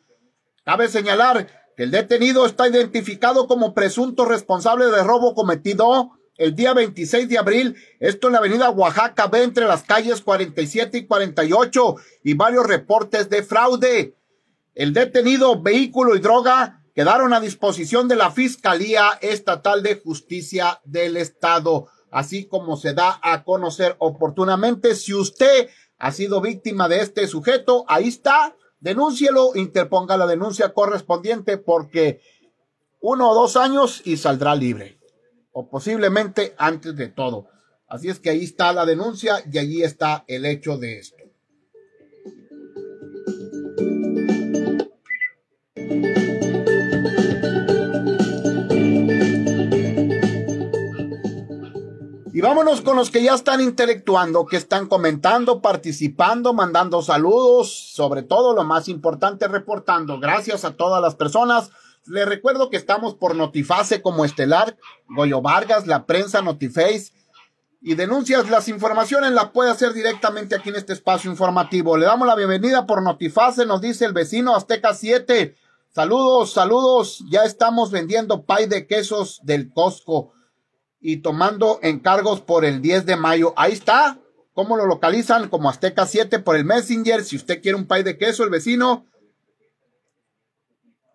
Cabe 0.65 0.87
señalar 0.87 1.47
el 1.79 1.91
detenido 1.91 2.45
está 2.45 2.67
identificado 2.67 3.47
como 3.47 3.73
presunto 3.73 4.25
responsable 4.25 4.87
de 4.87 5.01
robo 5.01 5.33
cometido 5.33 6.11
el 6.35 6.53
día 6.53 6.73
26 6.73 7.29
de 7.29 7.37
abril, 7.37 7.77
esto 8.01 8.27
en 8.27 8.33
la 8.33 8.39
avenida 8.39 8.69
Oaxaca 8.69 9.27
B 9.27 9.43
entre 9.43 9.65
las 9.65 9.83
calles 9.83 10.19
47 10.19 10.97
y 10.97 11.07
48 11.07 11.95
y 12.25 12.33
varios 12.33 12.67
reportes 12.67 13.29
de 13.29 13.43
fraude. 13.43 14.17
El 14.75 14.91
detenido, 14.91 15.61
vehículo 15.61 16.17
y 16.17 16.19
droga 16.19 16.83
quedaron 16.93 17.31
a 17.33 17.39
disposición 17.39 18.09
de 18.09 18.17
la 18.17 18.31
Fiscalía 18.31 19.17
Estatal 19.21 19.81
de 19.81 19.95
Justicia 19.95 20.81
del 20.83 21.15
Estado, 21.15 21.87
así 22.11 22.45
como 22.45 22.75
se 22.75 22.93
da 22.93 23.21
a 23.23 23.45
conocer 23.45 23.95
oportunamente. 23.99 24.95
Si 24.95 25.13
usted 25.13 25.69
ha 25.97 26.11
sido 26.11 26.41
víctima 26.41 26.89
de 26.89 26.99
este 26.99 27.25
sujeto, 27.25 27.85
ahí 27.87 28.09
está 28.09 28.53
denúncielo, 28.79 29.55
interponga 29.55 30.17
la 30.17 30.27
denuncia 30.27 30.73
correspondiente 30.73 31.57
porque 31.57 32.21
uno 33.01 33.29
o 33.29 33.33
dos 33.33 33.55
años 33.55 34.01
y 34.05 34.17
saldrá 34.17 34.55
libre. 34.55 34.99
O 35.51 35.69
posiblemente 35.69 36.53
antes 36.57 36.95
de 36.95 37.07
todo. 37.07 37.47
Así 37.87 38.07
es 38.09 38.19
que 38.19 38.29
ahí 38.29 38.43
está 38.43 38.71
la 38.71 38.85
denuncia 38.85 39.43
y 39.51 39.57
allí 39.57 39.83
está 39.83 40.23
el 40.27 40.45
hecho 40.45 40.77
de 40.77 40.99
esto. 40.99 41.17
Y 52.39 52.41
vámonos 52.41 52.79
con 52.79 52.95
los 52.95 53.11
que 53.11 53.21
ya 53.21 53.33
están 53.33 53.59
intelectuando, 53.59 54.45
que 54.45 54.55
están 54.55 54.87
comentando, 54.87 55.61
participando, 55.61 56.53
mandando 56.53 57.01
saludos, 57.01 57.69
sobre 57.69 58.23
todo 58.23 58.53
lo 58.53 58.63
más 58.63 58.87
importante, 58.87 59.49
reportando. 59.49 60.21
Gracias 60.21 60.63
a 60.63 60.77
todas 60.77 61.01
las 61.01 61.15
personas. 61.15 61.69
Les 62.05 62.25
recuerdo 62.25 62.69
que 62.69 62.77
estamos 62.77 63.13
por 63.13 63.35
Notifase 63.35 64.01
como 64.01 64.23
Estelar, 64.23 64.77
Goyo 65.09 65.41
Vargas, 65.41 65.85
la 65.85 66.05
prensa 66.05 66.41
Notiface. 66.41 67.11
Y 67.81 67.95
denuncias, 67.95 68.49
las 68.49 68.69
informaciones 68.69 69.33
las 69.33 69.49
puede 69.49 69.71
hacer 69.71 69.91
directamente 69.91 70.55
aquí 70.55 70.69
en 70.69 70.77
este 70.77 70.93
espacio 70.93 71.29
informativo. 71.29 71.97
Le 71.97 72.05
damos 72.05 72.25
la 72.25 72.35
bienvenida 72.35 72.87
por 72.87 73.03
Notifase, 73.03 73.65
nos 73.65 73.81
dice 73.81 74.05
el 74.05 74.13
vecino 74.13 74.55
Azteca 74.55 74.93
7. 74.93 75.57
Saludos, 75.93 76.53
saludos. 76.53 77.21
Ya 77.29 77.43
estamos 77.43 77.91
vendiendo 77.91 78.45
pay 78.45 78.65
de 78.67 78.87
quesos 78.87 79.41
del 79.43 79.73
Costco 79.73 80.31
y 81.01 81.17
tomando 81.17 81.79
encargos 81.81 82.41
por 82.41 82.65
el 82.65 82.81
10 82.81 83.05
de 83.05 83.15
mayo. 83.15 83.53
Ahí 83.55 83.73
está. 83.73 84.19
¿Cómo 84.53 84.75
lo 84.75 84.85
localizan? 84.85 85.49
Como 85.49 85.69
Azteca 85.69 86.05
7 86.05 86.39
por 86.39 86.55
el 86.55 86.65
Messenger. 86.65 87.23
Si 87.23 87.37
usted 87.37 87.61
quiere 87.61 87.77
un 87.77 87.87
pay 87.87 88.03
de 88.03 88.17
queso, 88.17 88.43
el 88.43 88.49
vecino, 88.49 89.05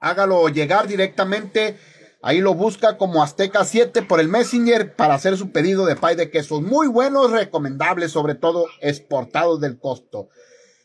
hágalo 0.01 0.49
llegar 0.49 0.89
directamente. 0.89 1.79
Ahí 2.23 2.41
lo 2.41 2.55
busca 2.55 2.97
como 2.97 3.23
Azteca 3.23 3.65
7 3.67 4.01
por 4.03 4.19
el 4.19 4.29
Messenger 4.29 4.97
para 4.97 5.15
hacer 5.15 5.37
su 5.37 5.53
pedido 5.53 5.85
de 5.85 5.97
pay 5.97 6.17
de 6.17 6.31
quesos. 6.31 6.63
Muy 6.63 6.87
buenos, 6.87 7.33
recomendables, 7.33 8.13
sobre 8.13 8.35
todo 8.35 8.67
exportados 8.81 9.61
del 9.61 9.79
costo. 9.79 10.29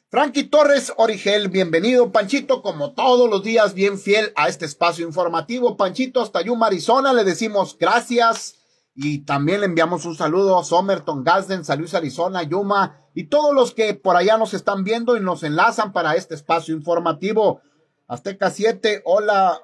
Frankie 0.09 0.43
Torres 0.43 0.91
Origel, 0.97 1.47
bienvenido. 1.47 2.11
Panchito, 2.11 2.61
como 2.61 2.93
todos 2.93 3.29
los 3.29 3.43
días, 3.43 3.73
bien 3.73 3.97
fiel 3.99 4.33
a 4.35 4.49
este 4.49 4.65
espacio 4.65 5.07
informativo. 5.07 5.77
Panchito, 5.77 6.21
hasta 6.21 6.41
Yuma, 6.41 6.67
Arizona, 6.67 7.13
le 7.13 7.23
decimos 7.23 7.77
gracias 7.79 8.58
y 9.01 9.19
también 9.19 9.61
le 9.61 9.65
enviamos 9.65 10.03
un 10.03 10.13
saludo 10.13 10.59
a 10.59 10.65
Somerton, 10.65 11.23
Gasden, 11.23 11.63
Salud 11.63 11.89
Arizona, 11.95 12.43
Yuma 12.43 12.97
y 13.15 13.27
todos 13.27 13.55
los 13.55 13.73
que 13.73 13.93
por 13.93 14.17
allá 14.17 14.37
nos 14.37 14.53
están 14.53 14.83
viendo 14.83 15.15
y 15.15 15.21
nos 15.21 15.43
enlazan 15.43 15.93
para 15.93 16.15
este 16.15 16.35
espacio 16.35 16.75
informativo. 16.75 17.61
Azteca 18.09 18.49
7, 18.49 19.03
hola 19.05 19.57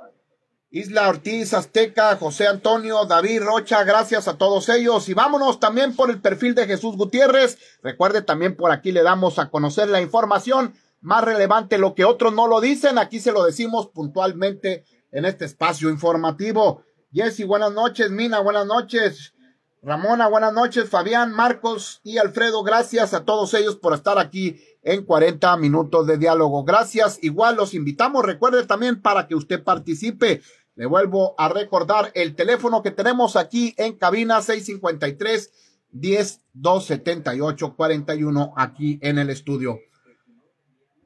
Isla 0.69 1.09
Ortiz, 1.09 1.53
Azteca, 1.53 2.15
José 2.15 2.47
Antonio, 2.47 3.03
David 3.03 3.41
Rocha, 3.41 3.83
gracias 3.83 4.29
a 4.29 4.37
todos 4.37 4.69
ellos. 4.69 5.09
Y 5.09 5.13
vámonos 5.13 5.59
también 5.59 5.97
por 5.97 6.09
el 6.09 6.21
perfil 6.21 6.55
de 6.55 6.65
Jesús 6.65 6.95
Gutiérrez. 6.95 7.57
Recuerde 7.83 8.21
también 8.21 8.55
por 8.55 8.71
aquí 8.71 8.93
le 8.93 9.03
damos 9.03 9.37
a 9.37 9.49
conocer 9.49 9.89
la 9.89 9.99
información 9.99 10.75
más 11.01 11.25
relevante, 11.25 11.77
lo 11.77 11.93
que 11.93 12.05
otros 12.05 12.33
no 12.33 12.47
lo 12.47 12.61
dicen, 12.61 12.97
aquí 12.97 13.19
se 13.19 13.33
lo 13.33 13.43
decimos 13.43 13.87
puntualmente 13.87 14.85
en 15.11 15.25
este 15.25 15.43
espacio 15.43 15.89
informativo. 15.89 16.84
Jessy, 17.15 17.45
buenas 17.45 17.71
noches. 17.71 18.11
Mina, 18.11 18.41
buenas 18.41 18.65
noches. 18.65 19.33
Ramona, 19.81 20.27
buenas 20.27 20.51
noches. 20.51 20.89
Fabián, 20.89 21.31
Marcos 21.31 22.01
y 22.03 22.17
Alfredo, 22.17 22.61
gracias 22.61 23.13
a 23.13 23.23
todos 23.23 23.53
ellos 23.53 23.77
por 23.77 23.93
estar 23.93 24.19
aquí 24.19 24.59
en 24.83 25.05
40 25.05 25.55
minutos 25.55 26.07
de 26.07 26.17
diálogo. 26.17 26.65
Gracias. 26.65 27.17
Igual 27.21 27.55
los 27.55 27.73
invitamos. 27.73 28.25
Recuerde 28.25 28.65
también 28.65 29.01
para 29.01 29.27
que 29.27 29.35
usted 29.35 29.63
participe. 29.63 30.41
Le 30.75 30.87
vuelvo 30.87 31.35
a 31.37 31.47
recordar 31.47 32.11
el 32.15 32.35
teléfono 32.35 32.83
que 32.83 32.91
tenemos 32.91 33.37
aquí 33.37 33.73
en 33.77 33.93
cabina 33.97 34.41
653 34.41 35.53
10 35.91 36.41
278 36.51 37.75
41 37.77 38.53
aquí 38.57 38.99
en 39.01 39.19
el 39.19 39.29
estudio. 39.29 39.79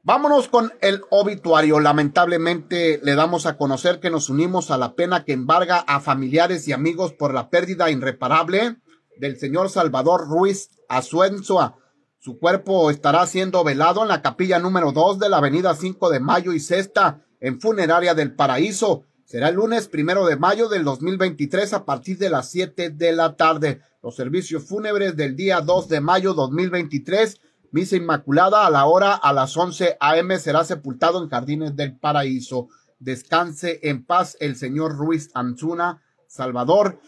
Vámonos 0.03 0.47
con 0.47 0.71
el 0.81 1.01
obituario. 1.09 1.79
Lamentablemente 1.79 3.01
le 3.03 3.15
damos 3.15 3.45
a 3.45 3.57
conocer 3.57 3.99
que 3.99 4.09
nos 4.09 4.29
unimos 4.29 4.71
a 4.71 4.77
la 4.77 4.95
pena 4.95 5.25
que 5.25 5.33
embarga 5.33 5.79
a 5.79 5.99
familiares 5.99 6.67
y 6.67 6.71
amigos 6.71 7.11
por 7.13 7.33
la 7.33 7.49
pérdida 7.49 7.91
irreparable 7.91 8.77
del 9.17 9.37
señor 9.37 9.69
Salvador 9.69 10.27
Ruiz 10.27 10.69
Azuenzua. 10.87 11.75
Su 12.17 12.39
cuerpo 12.39 12.91
estará 12.91 13.25
siendo 13.27 13.63
velado 13.65 14.01
en 14.01 14.07
la 14.07 14.21
capilla 14.21 14.57
número 14.59 14.93
2 14.93 15.19
de 15.19 15.29
la 15.29 15.37
avenida 15.37 15.75
5 15.75 16.09
de 16.09 16.19
Mayo 16.21 16.53
y 16.53 16.61
Sexta 16.61 17.25
en 17.41 17.59
Funeraria 17.59 18.13
del 18.13 18.33
Paraíso. 18.33 19.03
Será 19.25 19.49
el 19.49 19.55
lunes 19.55 19.89
primero 19.89 20.25
de 20.25 20.37
mayo 20.37 20.69
del 20.69 20.85
2023 20.85 21.73
a 21.73 21.85
partir 21.85 22.17
de 22.17 22.29
las 22.29 22.49
7 22.49 22.89
de 22.89 23.11
la 23.11 23.35
tarde. 23.35 23.81
Los 24.01 24.15
servicios 24.15 24.63
fúnebres 24.63 25.17
del 25.17 25.35
día 25.35 25.59
2 25.61 25.89
de 25.89 26.01
mayo 26.01 26.33
2023 26.33 27.39
Misa 27.71 27.95
Inmaculada 27.95 28.65
a 28.65 28.71
la 28.71 28.85
hora 28.85 29.13
a 29.13 29.31
las 29.31 29.55
11 29.55 29.97
a.m. 29.99 30.39
será 30.39 30.63
sepultado 30.63 31.21
en 31.21 31.29
Jardines 31.29 31.75
del 31.75 31.95
Paraíso. 31.95 32.67
Descanse 32.97 33.79
en 33.83 34.05
paz 34.05 34.37
el 34.39 34.55
señor 34.55 34.97
Ruiz 34.97 35.29
Anzuna 35.35 36.01
Salvador, 36.27 36.99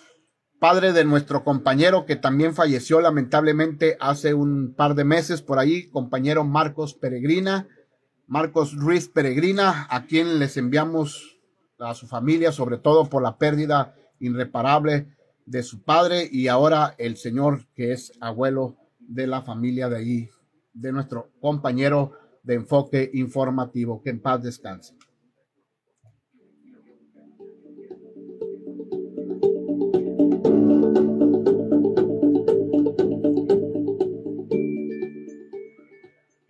padre 0.59 0.93
de 0.93 1.03
nuestro 1.03 1.43
compañero 1.43 2.05
que 2.05 2.15
también 2.15 2.53
falleció 2.53 3.01
lamentablemente 3.01 3.97
hace 3.99 4.35
un 4.35 4.75
par 4.75 4.93
de 4.93 5.03
meses 5.03 5.41
por 5.41 5.57
ahí, 5.57 5.89
compañero 5.89 6.43
Marcos 6.43 6.93
Peregrina, 6.93 7.67
Marcos 8.27 8.75
Ruiz 8.75 9.09
Peregrina, 9.09 9.87
a 9.89 10.05
quien 10.05 10.37
les 10.37 10.57
enviamos 10.57 11.39
a 11.79 11.95
su 11.95 12.07
familia, 12.07 12.51
sobre 12.51 12.77
todo 12.77 13.09
por 13.09 13.23
la 13.23 13.37
pérdida 13.37 13.95
irreparable 14.19 15.17
de 15.47 15.63
su 15.63 15.81
padre 15.81 16.29
y 16.31 16.47
ahora 16.47 16.93
el 16.99 17.17
señor 17.17 17.65
que 17.73 17.93
es 17.93 18.13
abuelo 18.21 18.77
de 18.99 19.25
la 19.25 19.41
familia 19.41 19.89
de 19.89 19.97
allí 19.97 20.29
de 20.73 20.91
nuestro 20.91 21.31
compañero 21.39 22.11
de 22.43 22.55
enfoque 22.55 23.09
informativo. 23.13 24.01
Que 24.01 24.09
en 24.11 24.21
paz 24.21 24.41
descanse. 24.41 24.95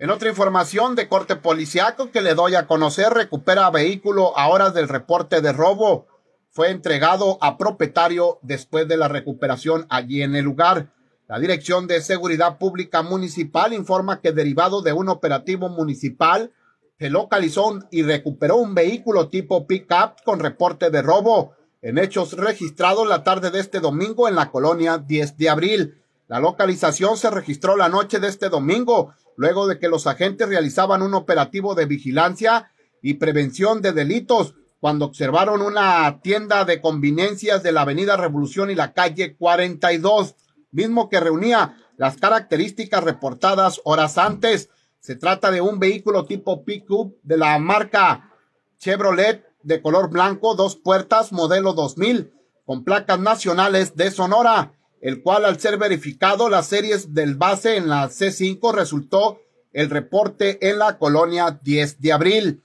En 0.01 0.09
otra 0.09 0.29
información 0.29 0.95
de 0.95 1.07
corte 1.07 1.35
policiaco 1.35 2.09
que 2.09 2.21
le 2.21 2.33
doy 2.33 2.55
a 2.55 2.65
conocer, 2.65 3.13
recupera 3.13 3.69
vehículo 3.69 4.35
a 4.35 4.47
horas 4.47 4.73
del 4.73 4.89
reporte 4.89 5.41
de 5.41 5.53
robo. 5.53 6.07
fue 6.49 6.71
entregado 6.71 7.37
a 7.39 7.57
propietario 7.57 8.39
después 8.41 8.87
de 8.87 8.97
la 8.97 9.07
recuperación 9.07 9.85
allí 9.89 10.23
en 10.23 10.35
el 10.35 10.43
lugar. 10.43 10.91
La 11.31 11.39
Dirección 11.39 11.87
de 11.87 12.01
Seguridad 12.01 12.57
Pública 12.57 13.03
Municipal 13.03 13.71
informa 13.71 14.19
que 14.19 14.33
derivado 14.33 14.81
de 14.81 14.91
un 14.91 15.07
operativo 15.07 15.69
municipal 15.69 16.51
se 16.99 17.09
localizó 17.09 17.79
y 17.89 18.03
recuperó 18.03 18.57
un 18.57 18.75
vehículo 18.75 19.29
tipo 19.29 19.65
pick-up 19.65 20.15
con 20.25 20.41
reporte 20.41 20.89
de 20.89 21.01
robo 21.01 21.53
en 21.81 21.99
hechos 21.99 22.33
registrados 22.33 23.07
la 23.07 23.23
tarde 23.23 23.49
de 23.49 23.61
este 23.61 23.79
domingo 23.79 24.27
en 24.27 24.35
la 24.35 24.51
colonia 24.51 24.97
10 24.97 25.37
de 25.37 25.49
abril. 25.49 26.01
La 26.27 26.41
localización 26.41 27.15
se 27.15 27.29
registró 27.29 27.77
la 27.77 27.87
noche 27.87 28.19
de 28.19 28.27
este 28.27 28.49
domingo, 28.49 29.13
luego 29.37 29.67
de 29.67 29.79
que 29.79 29.87
los 29.87 30.07
agentes 30.07 30.49
realizaban 30.49 31.01
un 31.01 31.13
operativo 31.13 31.75
de 31.75 31.85
vigilancia 31.85 32.73
y 33.01 33.13
prevención 33.13 33.81
de 33.81 33.93
delitos 33.93 34.55
cuando 34.81 35.05
observaron 35.05 35.61
una 35.61 36.19
tienda 36.21 36.65
de 36.65 36.81
conveniencias 36.81 37.63
de 37.63 37.71
la 37.71 37.83
Avenida 37.83 38.17
Revolución 38.17 38.69
y 38.69 38.75
la 38.75 38.91
calle 38.91 39.37
42 39.37 40.35
mismo 40.71 41.09
que 41.09 41.19
reunía 41.19 41.77
las 41.97 42.17
características 42.17 43.03
reportadas 43.03 43.81
horas 43.83 44.17
antes. 44.17 44.69
Se 44.99 45.15
trata 45.15 45.51
de 45.51 45.61
un 45.61 45.79
vehículo 45.79 46.25
tipo 46.25 46.63
pickup 46.63 47.15
de 47.23 47.37
la 47.37 47.57
marca 47.59 48.31
Chevrolet 48.77 49.45
de 49.63 49.81
color 49.81 50.09
blanco, 50.09 50.55
dos 50.55 50.75
puertas, 50.75 51.31
modelo 51.31 51.73
2000, 51.73 52.33
con 52.65 52.83
placas 52.83 53.19
nacionales 53.19 53.95
de 53.95 54.11
Sonora, 54.11 54.73
el 55.01 55.21
cual 55.21 55.45
al 55.45 55.59
ser 55.59 55.77
verificado 55.77 56.49
las 56.49 56.67
series 56.67 57.13
del 57.13 57.35
base 57.35 57.77
en 57.77 57.89
la 57.89 58.07
C5 58.09 58.73
resultó 58.73 59.39
el 59.73 59.89
reporte 59.89 60.69
en 60.69 60.79
la 60.79 60.97
colonia 60.97 61.59
10 61.61 62.01
de 62.01 62.13
abril. 62.13 62.63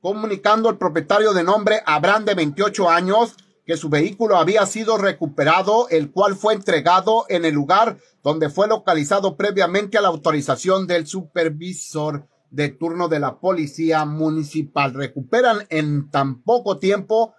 Comunicando 0.00 0.68
el 0.68 0.78
propietario 0.78 1.32
de 1.32 1.44
nombre 1.44 1.82
Abraham 1.86 2.24
de 2.24 2.34
28 2.34 2.90
años, 2.90 3.36
que 3.64 3.76
su 3.76 3.88
vehículo 3.88 4.36
había 4.36 4.66
sido 4.66 4.98
recuperado, 4.98 5.88
el 5.88 6.10
cual 6.10 6.34
fue 6.34 6.54
entregado 6.54 7.26
en 7.28 7.44
el 7.44 7.54
lugar 7.54 7.98
donde 8.22 8.50
fue 8.50 8.68
localizado 8.68 9.36
previamente 9.36 9.98
a 9.98 10.00
la 10.00 10.08
autorización 10.08 10.86
del 10.86 11.06
supervisor 11.06 12.26
de 12.50 12.68
turno 12.68 13.08
de 13.08 13.20
la 13.20 13.38
policía 13.40 14.04
municipal. 14.04 14.94
Recuperan 14.94 15.66
en 15.70 16.10
tan 16.10 16.42
poco 16.42 16.78
tiempo, 16.78 17.34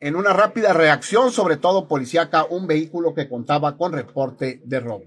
en 0.00 0.16
una 0.16 0.32
rápida 0.32 0.72
reacción, 0.72 1.30
sobre 1.30 1.56
todo 1.56 1.86
policíaca, 1.86 2.44
un 2.44 2.66
vehículo 2.66 3.14
que 3.14 3.28
contaba 3.28 3.76
con 3.76 3.92
reporte 3.92 4.62
de 4.64 4.80
robo. 4.80 5.04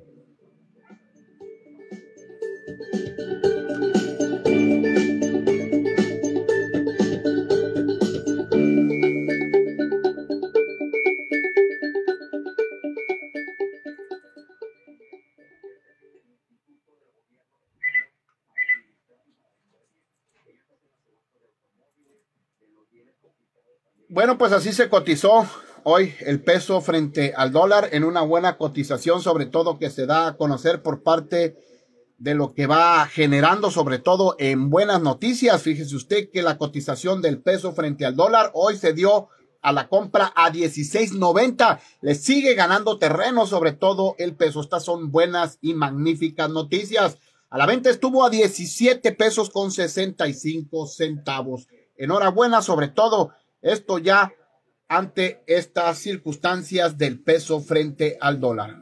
Bueno, 24.09 24.37
pues 24.37 24.51
así 24.51 24.73
se 24.73 24.89
cotizó 24.89 25.47
hoy 25.83 26.13
el 26.19 26.41
peso 26.41 26.81
frente 26.81 27.33
al 27.35 27.51
dólar 27.51 27.89
en 27.91 28.03
una 28.03 28.21
buena 28.21 28.57
cotización, 28.57 29.21
sobre 29.21 29.45
todo 29.45 29.79
que 29.79 29.89
se 29.89 30.05
da 30.05 30.27
a 30.27 30.37
conocer 30.37 30.81
por 30.81 31.03
parte 31.03 31.57
de 32.17 32.35
lo 32.35 32.53
que 32.53 32.67
va 32.67 33.05
generando, 33.07 33.69
sobre 33.71 33.99
todo 33.99 34.35
en 34.39 34.69
buenas 34.69 35.01
noticias. 35.01 35.61
Fíjese 35.61 35.95
usted 35.95 36.29
que 36.31 36.41
la 36.41 36.57
cotización 36.57 37.21
del 37.21 37.41
peso 37.41 37.73
frente 37.73 38.05
al 38.05 38.15
dólar 38.15 38.51
hoy 38.53 38.77
se 38.77 38.93
dio 38.93 39.29
a 39.61 39.71
la 39.71 39.87
compra 39.87 40.31
a 40.35 40.51
16.90. 40.51 41.79
Le 42.01 42.15
sigue 42.15 42.53
ganando 42.53 42.97
terreno, 42.97 43.47
sobre 43.47 43.71
todo 43.71 44.15
el 44.19 44.35
peso. 44.35 44.61
Estas 44.61 44.85
son 44.85 45.11
buenas 45.11 45.57
y 45.61 45.73
magníficas 45.73 46.49
noticias. 46.49 47.17
A 47.49 47.57
la 47.57 47.65
venta 47.65 47.89
estuvo 47.89 48.23
a 48.23 48.29
17 48.29 49.11
pesos 49.13 49.49
con 49.49 49.71
65 49.71 50.87
centavos. 50.87 51.67
Enhorabuena, 51.95 52.61
sobre 52.61 52.87
todo 52.87 53.33
esto 53.61 53.97
ya 53.97 54.33
ante 54.87 55.43
estas 55.47 55.99
circunstancias 55.99 56.97
del 56.97 57.21
peso 57.21 57.61
frente 57.61 58.17
al 58.19 58.39
dólar. 58.39 58.77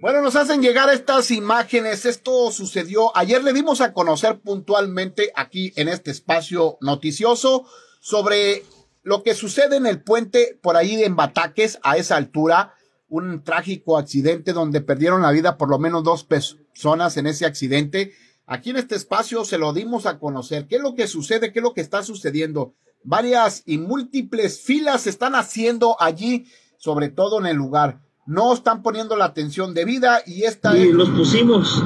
Bueno, 0.00 0.22
nos 0.22 0.36
hacen 0.36 0.62
llegar 0.62 0.88
estas 0.90 1.32
imágenes. 1.32 2.04
Esto 2.04 2.52
sucedió 2.52 3.16
ayer. 3.16 3.42
Le 3.42 3.52
dimos 3.52 3.80
a 3.80 3.92
conocer 3.92 4.38
puntualmente 4.38 5.32
aquí 5.34 5.72
en 5.74 5.88
este 5.88 6.12
espacio 6.12 6.78
noticioso 6.80 7.66
sobre 7.98 8.62
lo 9.02 9.24
que 9.24 9.34
sucede 9.34 9.76
en 9.76 9.86
el 9.86 10.00
puente 10.00 10.60
por 10.62 10.76
ahí 10.76 11.02
en 11.02 11.16
Bataques 11.16 11.80
a 11.82 11.96
esa 11.96 12.16
altura 12.16 12.75
un 13.08 13.42
trágico 13.42 13.98
accidente 13.98 14.52
donde 14.52 14.80
perdieron 14.80 15.22
la 15.22 15.30
vida 15.30 15.56
por 15.56 15.68
lo 15.68 15.78
menos 15.78 16.02
dos 16.02 16.24
personas 16.24 17.16
en 17.16 17.26
ese 17.26 17.46
accidente. 17.46 18.12
Aquí 18.46 18.70
en 18.70 18.76
este 18.76 18.94
espacio 18.94 19.44
se 19.44 19.58
lo 19.58 19.72
dimos 19.72 20.06
a 20.06 20.18
conocer. 20.18 20.66
¿Qué 20.66 20.76
es 20.76 20.82
lo 20.82 20.94
que 20.94 21.06
sucede? 21.06 21.52
¿Qué 21.52 21.60
es 21.60 21.62
lo 21.62 21.74
que 21.74 21.80
está 21.80 22.02
sucediendo? 22.02 22.74
Varias 23.02 23.62
y 23.66 23.78
múltiples 23.78 24.60
filas 24.60 25.02
se 25.02 25.10
están 25.10 25.34
haciendo 25.34 25.96
allí, 26.00 26.46
sobre 26.78 27.08
todo 27.08 27.38
en 27.38 27.46
el 27.46 27.56
lugar. 27.56 28.00
No 28.26 28.52
están 28.52 28.82
poniendo 28.82 29.16
la 29.16 29.26
atención 29.26 29.74
debida 29.74 30.20
y 30.26 30.42
esta 30.42 30.76
y 30.76 30.92
los 30.92 31.10
pusimos. 31.10 31.82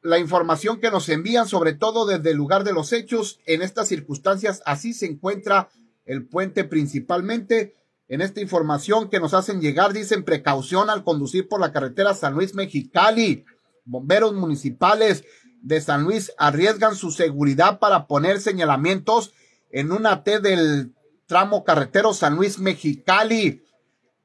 La 0.00 0.18
información 0.18 0.80
que 0.80 0.90
nos 0.90 1.08
envían, 1.08 1.46
sobre 1.46 1.74
todo 1.74 2.06
desde 2.06 2.30
el 2.30 2.36
lugar 2.36 2.64
de 2.64 2.72
los 2.72 2.92
hechos, 2.92 3.40
en 3.46 3.62
estas 3.62 3.88
circunstancias, 3.88 4.62
así 4.64 4.94
se 4.94 5.06
encuentra 5.06 5.68
el 6.06 6.26
puente 6.26 6.64
principalmente 6.64 7.74
en 8.08 8.20
esta 8.20 8.40
información 8.40 9.08
que 9.08 9.20
nos 9.20 9.34
hacen 9.34 9.60
llegar, 9.60 9.92
dicen 9.92 10.24
precaución 10.24 10.90
al 10.90 11.04
conducir 11.04 11.48
por 11.48 11.60
la 11.60 11.72
carretera 11.72 12.14
San 12.14 12.34
Luis 12.34 12.54
Mexicali. 12.54 13.44
Bomberos 13.84 14.34
municipales 14.34 15.24
de 15.62 15.80
San 15.80 16.04
Luis 16.04 16.32
arriesgan 16.36 16.96
su 16.96 17.10
seguridad 17.10 17.78
para 17.78 18.06
poner 18.06 18.40
señalamientos 18.40 19.32
en 19.70 19.92
una 19.92 20.22
T 20.22 20.40
del 20.40 20.94
tramo 21.26 21.64
carretero 21.64 22.12
San 22.12 22.36
Luis 22.36 22.58
Mexicali. 22.58 23.64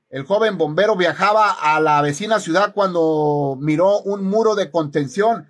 El 0.10 0.26
joven 0.26 0.58
bombero 0.58 0.96
viajaba 0.96 1.52
a 1.52 1.80
la 1.80 2.02
vecina 2.02 2.40
ciudad 2.40 2.74
cuando 2.74 3.58
miró 3.62 4.02
un 4.02 4.24
muro 4.24 4.56
de 4.56 4.72
contención 4.72 5.48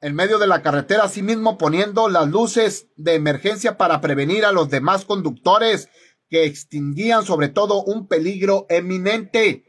en 0.00 0.16
medio 0.16 0.38
de 0.38 0.48
la 0.48 0.62
carretera, 0.62 1.04
asimismo 1.04 1.56
poniendo 1.58 2.08
las 2.08 2.28
luces 2.28 2.88
de 2.96 3.14
emergencia 3.14 3.78
para 3.78 4.00
prevenir 4.00 4.44
a 4.44 4.50
los 4.52 4.68
demás 4.68 5.04
conductores 5.04 5.88
que 6.32 6.46
extinguían 6.46 7.26
sobre 7.26 7.50
todo 7.50 7.84
un 7.84 8.06
peligro 8.06 8.64
eminente. 8.70 9.64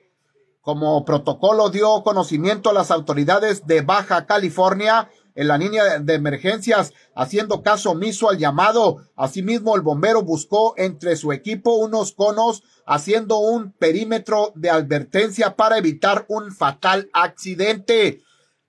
Como 0.62 1.04
protocolo 1.04 1.69
dio 1.69 2.04
conocimiento 2.04 2.69
a 2.69 2.73
las 2.73 2.89
autoridades 2.89 3.67
de 3.67 3.82
Baja 3.82 4.26
California 4.26 5.10
en 5.36 5.49
la 5.49 5.58
línea 5.58 5.99
de 5.99 6.13
emergencias, 6.13 6.93
haciendo 7.15 7.63
caso 7.63 7.91
omiso 7.91 8.30
al 8.30 8.38
llamado. 8.38 9.10
Asimismo, 9.17 9.76
el 9.76 9.82
bombero 9.82 10.21
buscó 10.21 10.73
entre 10.78 11.17
su 11.17 11.34
equipo 11.34 11.76
unos 11.76 12.13
conos, 12.13 12.63
haciendo 12.86 13.39
un 13.39 13.73
perímetro 13.73 14.54
de 14.56 14.69
advertencia 14.69 15.58
para 15.58 15.78
evitar 15.78 16.26
un 16.30 16.49
fatal 16.54 17.10
accidente. 17.12 18.21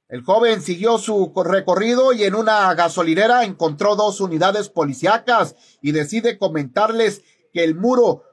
El 0.08 0.22
joven 0.22 0.62
siguió 0.62 0.98
su 0.98 1.32
recorrido 1.44 2.12
y 2.12 2.24
en 2.24 2.34
una 2.34 2.74
gasolinera 2.74 3.44
encontró 3.44 3.94
dos 3.94 4.20
unidades 4.20 4.68
policíacas 4.68 5.54
y 5.80 5.92
decide 5.92 6.38
comentarles 6.38 7.22
que 7.54 7.64
el 7.64 7.76
muro 7.76 8.24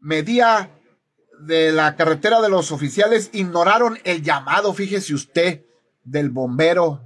medía 0.00 0.80
de 1.38 1.70
la 1.70 1.96
carretera 1.96 2.40
de 2.40 2.48
los 2.48 2.72
oficiales 2.72 3.28
ignoraron 3.32 3.98
el 4.04 4.22
llamado, 4.22 4.72
fíjese 4.72 5.14
usted, 5.14 5.66
del 6.02 6.30
bombero. 6.30 7.02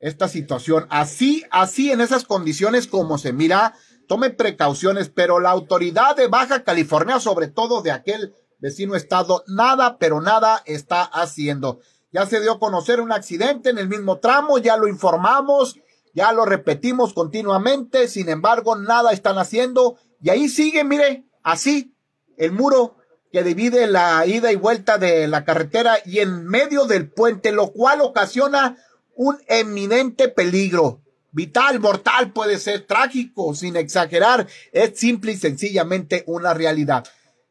Esta 0.00 0.28
situación, 0.28 0.86
así, 0.90 1.44
así 1.50 1.92
en 1.92 2.00
esas 2.00 2.24
condiciones 2.24 2.86
como 2.86 3.18
se 3.18 3.32
mira, 3.32 3.74
tome 4.08 4.30
precauciones, 4.30 5.10
pero 5.10 5.40
la 5.40 5.50
autoridad 5.50 6.16
de 6.16 6.26
Baja 6.26 6.64
California, 6.64 7.20
sobre 7.20 7.48
todo 7.48 7.82
de 7.82 7.90
aquel 7.90 8.34
vecino 8.58 8.96
estado, 8.96 9.44
nada, 9.46 9.98
pero 9.98 10.20
nada 10.20 10.62
está 10.64 11.02
haciendo. 11.02 11.80
Ya 12.12 12.26
se 12.26 12.40
dio 12.40 12.52
a 12.52 12.58
conocer 12.58 13.00
un 13.00 13.12
accidente 13.12 13.70
en 13.70 13.78
el 13.78 13.88
mismo 13.88 14.20
tramo, 14.20 14.58
ya 14.58 14.76
lo 14.76 14.88
informamos, 14.88 15.76
ya 16.14 16.32
lo 16.32 16.44
repetimos 16.44 17.12
continuamente, 17.12 18.08
sin 18.08 18.28
embargo, 18.28 18.76
nada 18.76 19.12
están 19.12 19.36
haciendo 19.36 19.98
y 20.22 20.30
ahí 20.30 20.48
sigue, 20.48 20.84
mire, 20.84 21.24
así, 21.42 21.94
el 22.36 22.52
muro 22.52 22.96
que 23.32 23.42
divide 23.42 23.86
la 23.86 24.24
ida 24.26 24.52
y 24.52 24.56
vuelta 24.56 24.96
de 24.96 25.26
la 25.26 25.44
carretera 25.44 25.96
y 26.06 26.20
en 26.20 26.46
medio 26.46 26.86
del 26.86 27.10
puente, 27.10 27.50
lo 27.50 27.72
cual 27.72 28.00
ocasiona 28.00 28.76
un 29.16 29.38
eminente 29.48 30.28
peligro. 30.28 31.00
Vital, 31.32 31.80
mortal, 31.80 32.32
puede 32.32 32.58
ser 32.58 32.86
trágico, 32.86 33.54
sin 33.56 33.74
exagerar, 33.74 34.46
es 34.70 34.98
simple 34.98 35.32
y 35.32 35.36
sencillamente 35.36 36.22
una 36.28 36.54
realidad. 36.54 37.04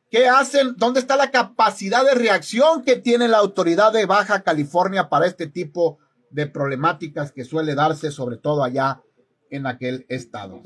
¿Qué 0.10 0.30
hacen? 0.30 0.76
¿Dónde 0.78 1.02
está 1.02 1.17
la 1.17 1.32
capacidad 1.32 2.06
de 2.06 2.13
reacción 2.13 2.84
que 2.84 2.95
tiene 2.95 3.28
la 3.28 3.39
autoridad 3.39 3.91
de 3.91 4.06
Baja 4.06 4.43
California 4.43 5.10
para 5.10 5.26
este 5.26 5.47
tipo 5.47 5.97
de 6.30 6.47
problemáticas 6.47 7.32
que 7.32 7.43
suele 7.43 7.76
darse 7.76 8.12
sobre 8.12 8.38
todo 8.38 8.63
allá 8.63 9.02
en 9.49 9.67
aquel 9.67 10.06
estado? 10.08 10.62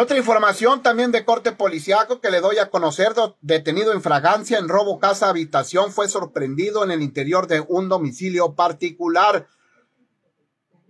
Otra 0.00 0.16
información 0.16 0.82
también 0.82 1.10
de 1.10 1.24
corte 1.24 1.50
policiaco 1.50 2.20
que 2.20 2.30
le 2.30 2.40
doy 2.40 2.58
a 2.58 2.70
conocer, 2.70 3.14
detenido 3.40 3.92
en 3.92 4.00
fragancia 4.00 4.58
en 4.58 4.68
robo 4.68 5.00
casa 5.00 5.28
habitación 5.28 5.90
fue 5.92 6.08
sorprendido 6.08 6.84
en 6.84 6.92
el 6.92 7.02
interior 7.02 7.48
de 7.48 7.60
un 7.60 7.88
domicilio 7.88 8.54
particular. 8.54 9.48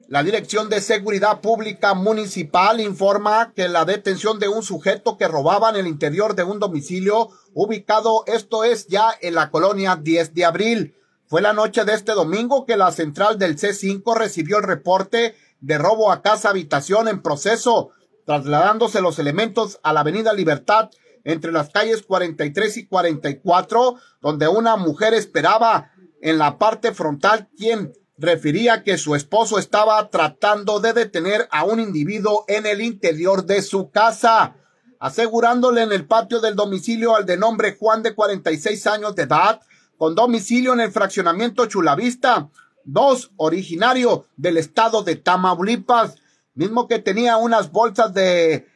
La 0.09 0.23
Dirección 0.23 0.69
de 0.69 0.81
Seguridad 0.81 1.41
Pública 1.41 1.95
Municipal 1.95 2.81
informa 2.81 3.53
que 3.55 3.69
la 3.69 3.85
detención 3.85 4.39
de 4.39 4.49
un 4.49 4.63
sujeto 4.63 5.17
que 5.17 5.29
robaba 5.29 5.71
en 5.71 5.77
el 5.77 5.87
interior 5.87 6.35
de 6.35 6.45
un 6.45 6.59
domicilio 6.59 7.29
ubicado, 7.55 8.25
esto 8.27 8.65
es 8.65 8.89
ya 8.89 9.11
en 9.21 9.35
la 9.35 9.51
colonia 9.51 9.97
10 9.97 10.35
de 10.35 10.45
abril. 10.45 10.95
Fue 11.27 11.41
la 11.41 11.53
noche 11.53 11.85
de 11.85 11.95
este 11.95 12.13
domingo 12.13 12.67
que 12.67 12.77
la 12.77 12.93
central 12.93 13.39
del 13.39 13.57
C5 13.57 14.17
recibió 14.17 14.59
el 14.59 14.65
reporte 14.65 15.35
de 15.61 15.79
robo 15.79 16.13
a 16.13 16.23
casa 16.23 16.51
habitación 16.51 17.09
en 17.09 17.23
proceso 17.23 17.91
trasladándose 18.29 19.01
los 19.01 19.19
elementos 19.19 19.81
a 19.83 19.95
la 19.95 20.01
Avenida 20.01 20.35
Libertad 20.35 20.91
entre 21.25 21.51
las 21.51 21.71
calles 21.71 22.03
43 22.03 22.77
y 22.77 22.87
44, 22.87 23.95
donde 24.21 24.47
una 24.49 24.77
mujer 24.77 25.15
esperaba 25.15 25.93
en 26.21 26.37
la 26.37 26.59
parte 26.59 26.93
frontal 26.93 27.49
quien 27.57 27.95
refería 28.19 28.83
que 28.83 28.99
su 28.99 29.15
esposo 29.15 29.59
estaba 29.59 30.11
tratando 30.11 30.79
de 30.79 30.93
detener 30.93 31.49
a 31.51 31.65
un 31.65 31.81
individuo 31.81 32.45
en 32.49 32.67
el 32.67 32.83
interior 32.83 33.47
de 33.47 33.63
su 33.63 33.91
casa, 33.91 34.57
asegurándole 35.01 35.81
en 35.81 35.93
el 35.93 36.07
patio 36.07 36.41
del 36.41 36.55
domicilio 36.55 37.17
al 37.17 37.25
de 37.25 37.39
nombre 37.39 37.79
Juan 37.81 38.03
de 38.03 38.15
46 38.15 38.87
años 38.89 39.15
de 39.15 39.23
edad, 39.23 39.63
con 39.97 40.15
domicilio 40.15 40.75
en 40.75 40.81
el 40.81 40.93
fraccionamiento 40.93 41.65
Chulavista, 41.65 42.51
dos 42.85 43.31
originario 43.39 44.27
del 44.37 44.59
estado 44.59 45.03
de 45.03 45.17
Tamaulipas, 45.17 46.17
mismo 46.59 46.89
que 46.89 46.99
tenía 46.99 47.37
unas 47.37 47.71
bolsas 47.71 48.13
de 48.13 48.67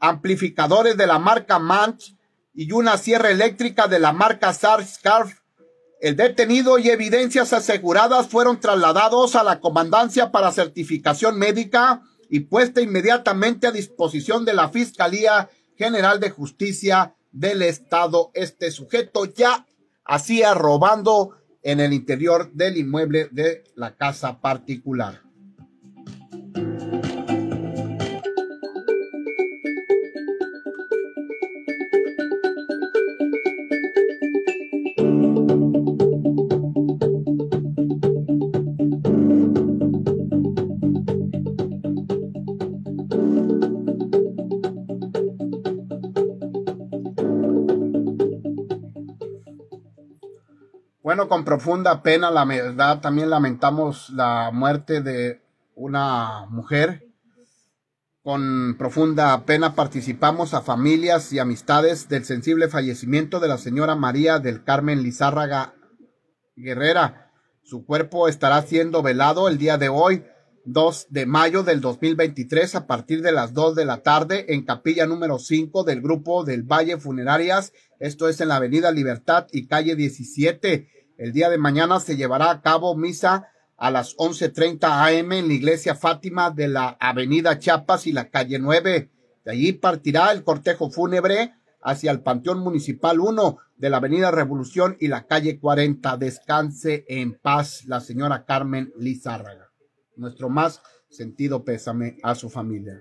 amplificadores 0.00 0.96
de 0.96 1.06
la 1.06 1.20
marca 1.20 1.60
Manch 1.60 2.16
y 2.52 2.72
una 2.72 2.98
sierra 2.98 3.30
eléctrica 3.30 3.86
de 3.86 4.00
la 4.00 4.12
marca 4.12 4.52
Scarf. 4.52 5.38
El 6.00 6.16
detenido 6.16 6.78
y 6.78 6.90
evidencias 6.90 7.52
aseguradas 7.52 8.26
fueron 8.28 8.58
trasladados 8.58 9.36
a 9.36 9.44
la 9.44 9.60
comandancia 9.60 10.32
para 10.32 10.50
certificación 10.50 11.38
médica 11.38 12.02
y 12.28 12.40
puesta 12.40 12.80
inmediatamente 12.80 13.68
a 13.68 13.72
disposición 13.72 14.44
de 14.44 14.54
la 14.54 14.70
Fiscalía 14.70 15.48
General 15.76 16.18
de 16.18 16.30
Justicia 16.30 17.14
del 17.30 17.62
Estado. 17.62 18.32
Este 18.34 18.72
sujeto 18.72 19.26
ya 19.26 19.64
hacía 20.04 20.54
robando 20.54 21.36
en 21.62 21.78
el 21.78 21.92
interior 21.92 22.52
del 22.52 22.78
inmueble 22.78 23.28
de 23.30 23.62
la 23.76 23.94
casa 23.94 24.40
particular. 24.40 25.27
Con 51.28 51.44
profunda 51.44 52.02
pena, 52.02 52.30
la 52.30 52.46
verdad, 52.46 53.00
también 53.00 53.28
lamentamos 53.28 54.08
la 54.10 54.50
muerte 54.50 55.02
de 55.02 55.42
una 55.74 56.46
mujer. 56.48 57.06
Con 58.22 58.76
profunda 58.78 59.44
pena 59.44 59.74
participamos 59.74 60.54
a 60.54 60.62
familias 60.62 61.30
y 61.32 61.38
amistades 61.38 62.08
del 62.08 62.24
sensible 62.24 62.68
fallecimiento 62.68 63.40
de 63.40 63.48
la 63.48 63.58
señora 63.58 63.94
María 63.94 64.38
del 64.38 64.64
Carmen 64.64 65.02
Lizárraga 65.02 65.74
Guerrera. 66.56 67.30
Su 67.62 67.84
cuerpo 67.84 68.28
estará 68.28 68.62
siendo 68.62 69.02
velado 69.02 69.48
el 69.48 69.58
día 69.58 69.76
de 69.76 69.90
hoy, 69.90 70.24
2 70.64 71.08
de 71.10 71.26
mayo 71.26 71.62
del 71.62 71.82
2023, 71.82 72.74
a 72.74 72.86
partir 72.86 73.20
de 73.20 73.32
las 73.32 73.52
2 73.52 73.74
de 73.74 73.84
la 73.84 73.98
tarde 73.98 74.46
en 74.48 74.64
capilla 74.64 75.06
número 75.06 75.38
5 75.38 75.84
del 75.84 76.00
grupo 76.00 76.44
del 76.44 76.62
Valle 76.62 76.96
Funerarias. 76.96 77.72
Esto 78.00 78.28
es 78.30 78.40
en 78.40 78.48
la 78.48 78.56
Avenida 78.56 78.90
Libertad 78.92 79.46
y 79.52 79.66
calle 79.66 79.94
17 79.94 80.97
el 81.18 81.32
día 81.32 81.50
de 81.50 81.58
mañana 81.58 81.98
se 81.98 82.16
llevará 82.16 82.50
a 82.50 82.62
cabo 82.62 82.96
misa 82.96 83.48
a 83.76 83.90
las 83.90 84.16
11.30 84.16 84.84
am 84.84 85.32
en 85.32 85.48
la 85.48 85.54
iglesia 85.54 85.94
Fátima 85.96 86.50
de 86.50 86.68
la 86.68 86.96
avenida 87.00 87.58
Chiapas 87.58 88.06
y 88.06 88.12
la 88.12 88.30
calle 88.30 88.58
9. 88.58 89.10
De 89.44 89.50
allí 89.50 89.72
partirá 89.72 90.30
el 90.30 90.44
cortejo 90.44 90.90
fúnebre 90.90 91.54
hacia 91.82 92.12
el 92.12 92.20
Panteón 92.20 92.60
Municipal 92.60 93.18
1 93.18 93.58
de 93.76 93.90
la 93.90 93.96
avenida 93.96 94.30
Revolución 94.30 94.96
y 95.00 95.08
la 95.08 95.26
calle 95.26 95.58
40. 95.58 96.16
Descanse 96.18 97.04
en 97.08 97.34
paz 97.34 97.84
la 97.86 98.00
señora 98.00 98.44
Carmen 98.44 98.92
Lizárraga. 98.96 99.72
Nuestro 100.16 100.48
más 100.48 100.82
sentido 101.08 101.64
pésame 101.64 102.18
a 102.22 102.36
su 102.36 102.48
familia. 102.48 103.00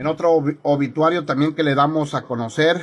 En 0.00 0.06
otro 0.06 0.42
obituario 0.62 1.26
también 1.26 1.54
que 1.54 1.62
le 1.62 1.74
damos 1.74 2.14
a 2.14 2.22
conocer 2.22 2.80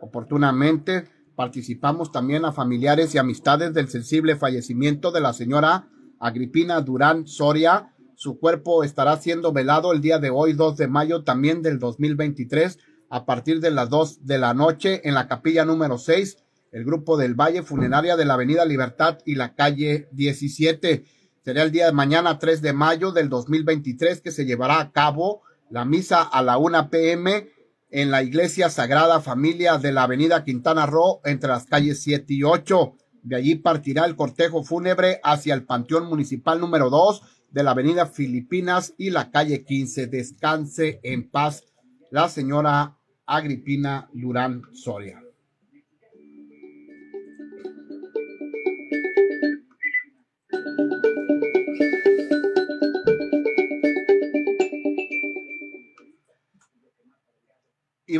oportunamente, 0.00 1.08
participamos 1.34 2.12
también 2.12 2.44
a 2.44 2.52
familiares 2.52 3.12
y 3.12 3.18
amistades 3.18 3.74
del 3.74 3.88
sensible 3.88 4.36
fallecimiento 4.36 5.10
de 5.10 5.20
la 5.20 5.32
señora 5.32 5.88
Agripina 6.20 6.80
Durán 6.80 7.26
Soria. 7.26 7.92
Su 8.14 8.38
cuerpo 8.38 8.84
estará 8.84 9.16
siendo 9.16 9.52
velado 9.52 9.92
el 9.92 10.00
día 10.00 10.20
de 10.20 10.30
hoy, 10.30 10.52
2 10.52 10.76
de 10.76 10.86
mayo 10.86 11.24
también 11.24 11.62
del 11.62 11.80
2023, 11.80 12.78
a 13.10 13.26
partir 13.26 13.58
de 13.58 13.72
las 13.72 13.90
2 13.90 14.24
de 14.24 14.38
la 14.38 14.54
noche 14.54 15.00
en 15.02 15.14
la 15.14 15.26
capilla 15.26 15.64
número 15.64 15.98
6, 15.98 16.36
el 16.70 16.84
grupo 16.84 17.16
del 17.16 17.34
Valle 17.34 17.64
Funeraria 17.64 18.14
de 18.14 18.24
la 18.24 18.34
Avenida 18.34 18.64
Libertad 18.64 19.18
y 19.26 19.34
la 19.34 19.56
calle 19.56 20.06
17. 20.12 21.06
Será 21.44 21.64
el 21.64 21.72
día 21.72 21.86
de 21.86 21.92
mañana, 21.92 22.38
3 22.38 22.62
de 22.62 22.72
mayo 22.72 23.10
del 23.10 23.28
2023, 23.28 24.20
que 24.20 24.30
se 24.30 24.44
llevará 24.44 24.78
a 24.78 24.92
cabo 24.92 25.42
la 25.72 25.86
misa 25.86 26.22
a 26.22 26.42
la 26.42 26.58
1 26.58 26.90
pm 26.90 27.48
en 27.90 28.10
la 28.10 28.22
iglesia 28.22 28.68
Sagrada 28.68 29.22
Familia 29.22 29.78
de 29.78 29.90
la 29.90 30.02
avenida 30.02 30.44
Quintana 30.44 30.84
Roo 30.84 31.22
entre 31.24 31.48
las 31.48 31.64
calles 31.64 32.02
7 32.02 32.26
y 32.28 32.42
8. 32.42 32.94
De 33.22 33.36
allí 33.36 33.54
partirá 33.54 34.04
el 34.04 34.14
cortejo 34.14 34.64
fúnebre 34.64 35.18
hacia 35.24 35.54
el 35.54 35.64
Panteón 35.64 36.08
Municipal 36.08 36.60
número 36.60 36.90
2 36.90 37.22
de 37.50 37.62
la 37.62 37.70
avenida 37.70 38.04
Filipinas 38.04 38.92
y 38.98 39.10
la 39.10 39.30
calle 39.30 39.64
15. 39.64 40.08
Descanse 40.08 41.00
en 41.02 41.30
paz 41.30 41.64
la 42.10 42.28
señora 42.28 42.98
Agripina 43.24 44.10
Durán 44.12 44.64
Soria. 44.74 45.22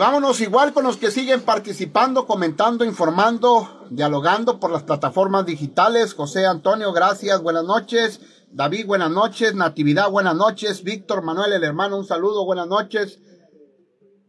Vámonos 0.02 0.40
igual 0.40 0.72
con 0.72 0.82
los 0.82 0.96
que 0.96 1.12
siguen 1.12 1.42
participando, 1.42 2.26
comentando, 2.26 2.84
informando, 2.84 3.86
dialogando 3.88 4.58
por 4.58 4.72
las 4.72 4.82
plataformas 4.82 5.46
digitales. 5.46 6.14
José 6.14 6.44
Antonio, 6.44 6.92
gracias, 6.92 7.40
buenas 7.40 7.62
noches. 7.62 8.20
David, 8.50 8.86
buenas 8.86 9.12
noches. 9.12 9.54
Natividad, 9.54 10.10
buenas 10.10 10.34
noches. 10.34 10.82
Víctor 10.82 11.22
Manuel, 11.22 11.52
el 11.52 11.62
hermano, 11.62 11.98
un 11.98 12.04
saludo, 12.04 12.44
buenas 12.44 12.66
noches. 12.66 13.20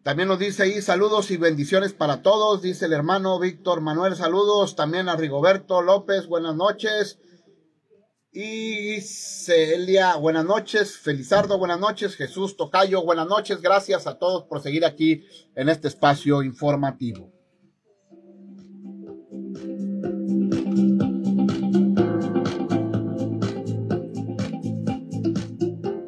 También 0.04 0.30
nos 0.30 0.38
dice 0.38 0.62
ahí 0.62 0.80
saludos 0.80 1.32
y 1.32 1.38
bendiciones 1.38 1.92
para 1.94 2.22
todos, 2.22 2.62
dice 2.62 2.86
el 2.86 2.94
hermano 2.94 3.40
Víctor 3.40 3.82
Manuel, 3.82 4.16
saludos. 4.16 4.76
También 4.76 5.10
a 5.10 5.16
Rigoberto 5.16 5.82
López, 5.82 6.28
buenas 6.28 6.56
noches. 6.56 7.18
Y 8.36 9.00
Celia, 9.02 10.16
buenas 10.16 10.44
noches. 10.44 10.98
Felizardo, 10.98 11.60
buenas 11.60 11.80
noches. 11.80 12.16
Jesús 12.16 12.58
Tocayo, 12.58 13.04
buenas 13.04 13.28
noches. 13.28 13.62
Gracias 13.62 14.08
a 14.08 14.18
todos 14.18 14.46
por 14.46 14.60
seguir 14.60 14.86
aquí 14.86 15.24
en 15.54 15.70
este 15.70 15.88
espacio 15.88 16.42
informativo. 16.42 17.32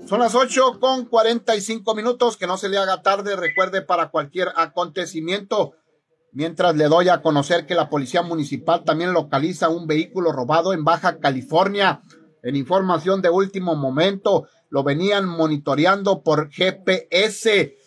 Son 0.08 0.20
las 0.20 0.34
8 0.34 0.80
con 0.80 1.06
45 1.06 1.94
minutos. 1.94 2.38
Que 2.38 2.48
no 2.48 2.58
se 2.58 2.70
le 2.70 2.80
haga 2.80 3.04
tarde. 3.04 3.36
Recuerde 3.36 3.84
para 3.84 4.10
cualquier 4.10 4.50
acontecimiento 4.56 5.76
Mientras 6.36 6.76
le 6.76 6.90
doy 6.90 7.08
a 7.08 7.22
conocer 7.22 7.66
que 7.66 7.76
la 7.76 7.90
Policía 7.90 8.22
Municipal 8.22 8.84
también 8.84 9.14
localiza 9.14 9.70
un 9.70 9.88
vehículo 9.88 10.34
robado 10.34 10.74
en 10.74 10.84
Baja 10.84 11.20
California. 11.20 12.02
En 12.44 12.58
información 12.58 13.22
de 13.22 13.30
último 13.30 13.78
momento, 13.78 14.46
lo 14.70 14.84
venían 14.84 15.26
monitoreando 15.30 16.24
por 16.24 16.50
GPS, 16.52 17.78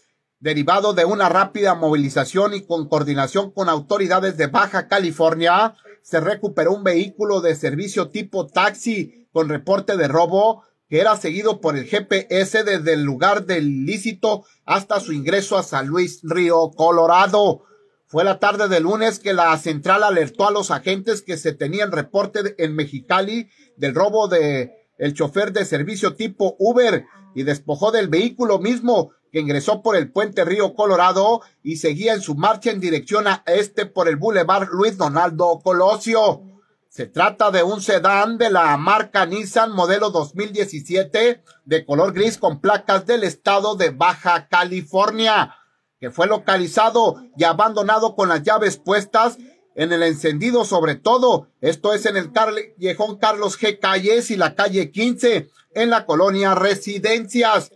derivado 0.40 0.94
de 0.94 1.04
una 1.04 1.28
rápida 1.28 1.74
movilización 1.74 2.54
y 2.54 2.62
con 2.62 2.88
coordinación 2.88 3.50
con 3.50 3.68
autoridades 3.68 4.38
de 4.38 4.46
Baja 4.46 4.88
California. 4.88 5.74
Se 6.00 6.18
recuperó 6.18 6.72
un 6.72 6.84
vehículo 6.84 7.42
de 7.42 7.54
servicio 7.54 8.08
tipo 8.08 8.46
taxi 8.46 9.28
con 9.30 9.50
reporte 9.50 9.98
de 9.98 10.08
robo 10.08 10.64
que 10.88 11.00
era 11.00 11.18
seguido 11.18 11.61
por 11.61 11.76
el 11.76 11.84
GPS 11.84 12.64
desde 12.64 12.94
el 12.94 13.02
lugar 13.02 13.44
del 13.44 13.68
ilícito 13.68 14.46
hasta 14.64 15.00
su 15.00 15.12
ingreso 15.12 15.58
a 15.58 15.62
San 15.62 15.87
Luis 15.87 16.20
Río, 16.22 16.70
Colorado. 16.70 17.68
Fue 18.09 18.25
la 18.25 18.38
tarde 18.38 18.68
del 18.68 18.85
lunes 18.85 19.18
que 19.18 19.35
la 19.35 19.55
central 19.59 20.03
alertó 20.03 20.49
a 20.49 20.51
los 20.51 20.71
agentes 20.71 21.21
que 21.21 21.37
se 21.37 21.53
tenían 21.53 21.92
reporte 21.92 22.55
en 22.57 22.75
Mexicali 22.75 23.51
del 23.77 23.94
robo 23.94 24.29
de 24.29 24.87
el 24.97 25.12
chofer 25.12 25.53
de 25.53 25.66
servicio 25.66 26.16
tipo 26.16 26.57
Uber 26.59 27.05
y 27.35 27.42
despojó 27.42 27.92
del 27.92 28.09
vehículo 28.09 28.61
mismo 28.61 29.11
que 29.31 29.40
ingresó 29.40 29.83
por 29.83 29.94
el 29.94 30.11
puente 30.11 30.47
Río 30.47 30.75
Colorado 30.75 31.42
y 31.62 31.77
seguía 31.77 32.14
en 32.14 32.23
su 32.23 32.35
marcha 32.35 32.71
en 32.71 32.81
dirección 32.81 33.27
a 33.27 33.42
este 33.44 33.85
por 33.85 34.09
el 34.09 34.16
Boulevard 34.16 34.71
Luis 34.73 34.97
Donaldo 34.97 35.61
Colosio. 35.62 36.42
Se 36.88 37.05
trata 37.07 37.51
de 37.51 37.62
un 37.62 37.83
sedán 37.83 38.38
de 38.38 38.49
la 38.49 38.75
marca 38.79 39.27
Nissan 39.27 39.71
modelo 39.73 40.09
2017 40.09 41.42
de 41.66 41.85
color 41.85 42.14
gris 42.14 42.38
con 42.38 42.62
placas 42.62 43.05
del 43.05 43.25
estado 43.25 43.77
de 43.77 43.90
Baja 43.90 44.49
California, 44.49 45.55
que 46.00 46.11
fue 46.11 46.26
localizado 46.26 47.22
y 47.37 47.44
abandonado 47.44 48.14
con 48.14 48.28
las 48.28 48.42
llaves 48.42 48.76
puestas 48.76 49.38
en 49.74 49.92
el 49.92 50.02
encendido 50.02 50.64
sobre 50.64 50.96
todo. 50.96 51.48
Esto 51.61 51.92
es 51.92 52.06
en 52.06 52.16
el 52.16 52.32
callejón 52.32 53.18
Carlos 53.18 53.58
G. 53.58 53.78
Calles 53.78 54.30
y 54.30 54.37
la 54.37 54.54
calle 54.54 54.90
15 54.90 55.50
en 55.74 55.90
la 55.90 56.06
colonia 56.06 56.54
Residencias. 56.54 57.70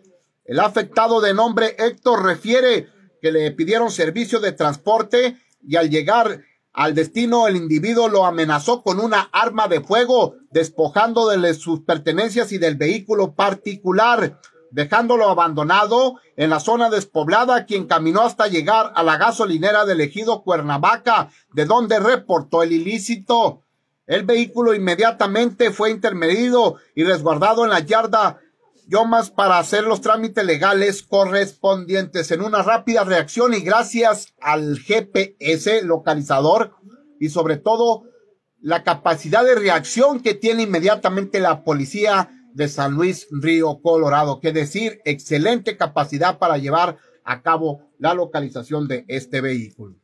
El 0.45 0.61
afectado 0.61 1.21
de 1.21 1.35
nombre 1.35 1.77
Héctor 1.79 2.25
refiere 2.25 2.89
que 3.21 3.31
le 3.31 3.51
pidieron 3.53 3.91
servicio 3.91 4.41
de 4.41 4.53
transporte 4.53 5.37
y 5.63 5.77
al 5.77 5.91
llegar 5.91 6.43
al 6.73 6.95
destino, 6.95 7.49
el 7.49 7.57
individuo 7.57 8.09
lo 8.09 8.25
amenazó 8.25 8.83
con 8.83 8.99
una 8.99 9.29
arma 9.33 9.69
de 9.69 9.83
fuego, 9.83 10.37
despojando 10.51 11.29
de 11.29 11.55
sus 11.55 11.81
pertenencias 11.83 12.51
y 12.51 12.59
del 12.59 12.77
vehículo 12.77 13.35
particular, 13.35 14.41
dejándolo 14.73 15.29
abandonado 15.29 16.19
en 16.37 16.51
la 16.51 16.59
zona 16.59 16.91
despoblada, 16.91 17.67
quien 17.67 17.87
caminó 17.87 18.23
hasta 18.23 18.49
llegar 18.49 18.93
a 18.95 19.03
la 19.03 19.19
gasolinera 19.19 19.85
del 19.85 20.01
ejido 20.01 20.43
Cuernavaca, 20.43 21.31
de 21.53 21.67
donde 21.67 22.01
reportó 22.01 22.63
el 22.63 22.73
ilícito. 22.73 23.63
El 24.07 24.25
vehículo 24.25 24.75
inmediatamente 24.75 25.71
fue 25.71 25.91
intermedido 25.91 26.77
y 26.95 27.05
resguardado 27.05 27.65
en 27.65 27.71
la 27.71 27.81
yarda 27.81 28.41
Yomas 28.89 29.31
para 29.31 29.59
hacer 29.59 29.85
los 29.85 30.01
trámites 30.01 30.45
legales 30.45 31.03
correspondientes 31.03 32.31
en 32.31 32.43
una 32.43 32.63
rápida 32.63 33.05
reacción 33.05 33.55
y 33.55 33.61
gracias 33.61 34.35
al 34.41 34.79
GPS 34.79 35.83
localizador 35.83 36.75
y 37.21 37.29
sobre 37.29 37.57
todo 37.57 38.03
la 38.61 38.83
capacidad 38.83 39.45
de 39.45 39.55
reacción 39.55 40.21
que 40.21 40.35
tiene 40.35 40.65
inmediatamente 40.65 41.41
la 41.41 41.63
policía 41.63 42.42
de 42.55 42.69
San 42.69 42.95
Luis 42.95 43.29
Río 43.31 43.81
Colorado, 43.83 44.41
que 44.41 44.53
decir, 44.53 45.01
excelente 45.05 45.77
capacidad 45.77 46.39
para 46.39 46.59
llevar 46.59 46.99
a 47.25 47.43
cabo 47.43 47.83
la 47.99 48.15
localización 48.15 48.89
de 48.89 49.05
este 49.09 49.41
vehículo. 49.41 49.97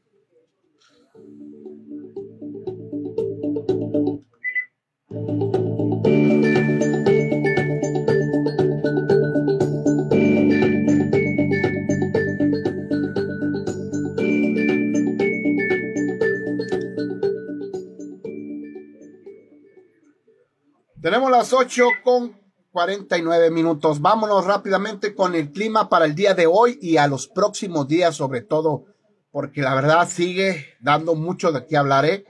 Tenemos 21.09 21.31
las 21.31 21.55
8 21.55 21.87
con 22.05 22.38
49 22.71 23.51
minutos. 23.51 24.03
Vámonos 24.03 24.44
rápidamente 24.44 25.14
con 25.14 25.35
el 25.35 25.53
clima 25.53 25.88
para 25.88 26.05
el 26.05 26.14
día 26.14 26.35
de 26.35 26.47
hoy 26.47 26.79
y 26.83 26.99
a 26.99 27.07
los 27.07 27.29
próximos 27.29 27.88
días, 27.88 28.14
sobre 28.14 28.42
todo, 28.42 28.85
porque 29.31 29.62
la 29.62 29.75
verdad 29.75 30.07
sigue 30.07 30.66
dando 30.83 31.14
mucho 31.14 31.51
de 31.51 31.64
qué 31.64 31.79
hablar. 31.79 32.05
¿eh? 32.05 32.27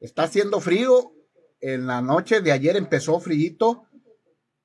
Está 0.00 0.22
haciendo 0.22 0.60
frío. 0.60 1.12
En 1.60 1.86
la 1.86 2.00
noche 2.00 2.40
de 2.40 2.52
ayer 2.52 2.74
empezó 2.78 3.20
frío. 3.20 3.84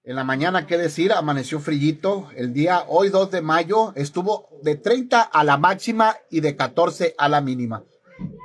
En 0.06 0.16
la 0.16 0.24
mañana, 0.24 0.66
qué 0.66 0.78
decir, 0.78 1.12
amaneció 1.12 1.60
frío. 1.60 2.30
El 2.38 2.54
día 2.54 2.86
hoy 2.88 3.10
2 3.10 3.32
de 3.32 3.42
mayo 3.42 3.92
estuvo 3.98 4.48
de 4.64 4.76
30 4.76 5.24
a 5.24 5.44
la 5.44 5.58
máxima 5.58 6.16
y 6.32 6.40
de 6.40 6.56
14 6.56 7.16
a 7.18 7.28
la 7.28 7.42
mínima. 7.42 7.84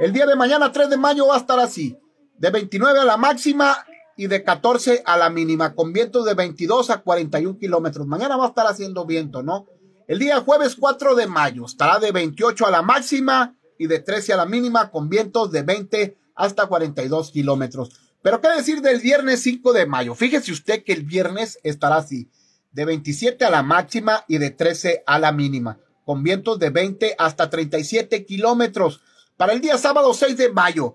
El 0.00 0.12
día 0.12 0.26
de 0.26 0.34
mañana 0.34 0.72
3 0.72 0.90
de 0.90 0.96
mayo 0.96 1.28
va 1.28 1.36
a 1.36 1.38
estar 1.38 1.60
así. 1.60 1.96
De 2.38 2.50
29 2.50 2.98
a 2.98 3.04
la 3.04 3.16
máxima 3.16 3.86
y 4.22 4.28
de 4.28 4.44
14 4.44 5.02
a 5.04 5.16
la 5.16 5.30
mínima, 5.30 5.74
con 5.74 5.92
vientos 5.92 6.24
de 6.24 6.34
22 6.34 6.90
a 6.90 6.98
41 6.98 7.58
kilómetros. 7.58 8.06
Mañana 8.06 8.36
va 8.36 8.44
a 8.44 8.48
estar 8.50 8.68
haciendo 8.68 9.04
viento, 9.04 9.42
¿no? 9.42 9.66
El 10.06 10.20
día 10.20 10.40
jueves 10.42 10.76
4 10.76 11.16
de 11.16 11.26
mayo 11.26 11.64
estará 11.64 11.98
de 11.98 12.12
28 12.12 12.64
a 12.64 12.70
la 12.70 12.82
máxima 12.82 13.56
y 13.78 13.88
de 13.88 13.98
13 13.98 14.34
a 14.34 14.36
la 14.36 14.46
mínima, 14.46 14.92
con 14.92 15.08
vientos 15.08 15.50
de 15.50 15.62
20 15.62 16.16
hasta 16.36 16.66
42 16.66 17.32
kilómetros. 17.32 18.00
Pero 18.22 18.40
qué 18.40 18.48
decir 18.50 18.80
del 18.80 19.00
viernes 19.00 19.42
5 19.42 19.72
de 19.72 19.86
mayo. 19.86 20.14
Fíjese 20.14 20.52
usted 20.52 20.84
que 20.84 20.92
el 20.92 21.02
viernes 21.02 21.58
estará 21.64 21.96
así, 21.96 22.30
de 22.70 22.84
27 22.84 23.44
a 23.44 23.50
la 23.50 23.64
máxima 23.64 24.24
y 24.28 24.38
de 24.38 24.50
13 24.50 25.02
a 25.04 25.18
la 25.18 25.32
mínima, 25.32 25.80
con 26.04 26.22
vientos 26.22 26.60
de 26.60 26.70
20 26.70 27.16
hasta 27.18 27.50
37 27.50 28.24
kilómetros. 28.24 29.00
Para 29.36 29.52
el 29.52 29.60
día 29.60 29.76
sábado 29.78 30.14
6 30.14 30.36
de 30.36 30.52
mayo, 30.52 30.94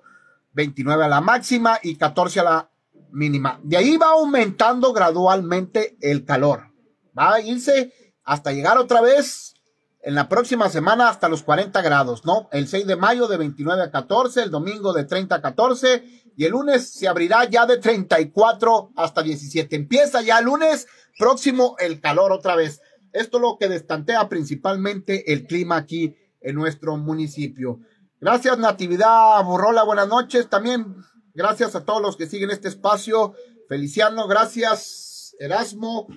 29 0.54 1.04
a 1.04 1.10
la 1.10 1.20
máxima 1.20 1.78
y 1.84 1.98
14 1.98 2.40
a 2.40 2.44
la 2.44 2.70
mínima. 3.12 3.60
De 3.64 3.78
ahí 3.78 3.98
va 3.98 4.12
aumentando 4.12 4.94
gradualmente 4.94 5.98
el 6.02 6.26
calor. 6.26 6.72
Va 7.18 7.36
a 7.36 7.42
irse 7.42 7.94
hasta 8.24 8.52
llegar 8.52 8.78
otra 8.78 9.02
vez 9.02 9.56
en 10.02 10.16
la 10.16 10.30
próxima 10.30 10.70
semana 10.70 11.10
hasta 11.10 11.28
los 11.28 11.44
40 11.44 11.82
grados, 11.82 12.26
¿no? 12.26 12.48
El 12.52 12.68
6 12.68 12.88
de 12.88 12.96
mayo 12.96 13.28
de 13.28 13.38
29 13.38 13.84
a 13.84 13.92
14, 13.92 14.44
el 14.44 14.52
domingo 14.52 14.94
de 14.94 15.04
30 15.04 15.36
a 15.36 15.42
14 15.42 16.04
y 16.36 16.46
el 16.46 16.52
lunes 16.52 16.94
se 16.94 17.08
abrirá 17.08 17.44
ya 17.46 17.66
de 17.66 17.78
34 17.78 18.92
hasta 18.96 19.24
17. 19.24 19.76
Empieza 19.76 20.22
ya 20.22 20.40
el 20.40 20.46
lunes 20.46 20.88
próximo 21.18 21.76
el 21.80 22.00
calor 22.00 22.32
otra 22.32 22.56
vez. 22.56 22.82
Esto 23.12 23.38
es 23.38 23.42
lo 23.42 23.58
que 23.58 23.68
destantea 23.68 24.30
principalmente 24.30 25.34
el 25.34 25.48
clima 25.48 25.78
aquí 25.78 26.16
en 26.42 26.56
nuestro 26.56 26.96
municipio. 26.98 27.80
Gracias 28.22 28.58
Natividad 28.58 29.44
Borrola, 29.44 29.84
buenas 29.84 30.08
noches. 30.08 30.48
También 30.48 30.96
Gracias 31.38 31.76
a 31.76 31.86
todos 31.86 32.02
los 32.02 32.18
que 32.18 32.26
siguen 32.26 32.50
este 32.50 32.68
espacio. 32.68 33.36
Feliciano, 33.70 34.28
gracias. 34.28 35.36
Erasmo, 35.40 36.08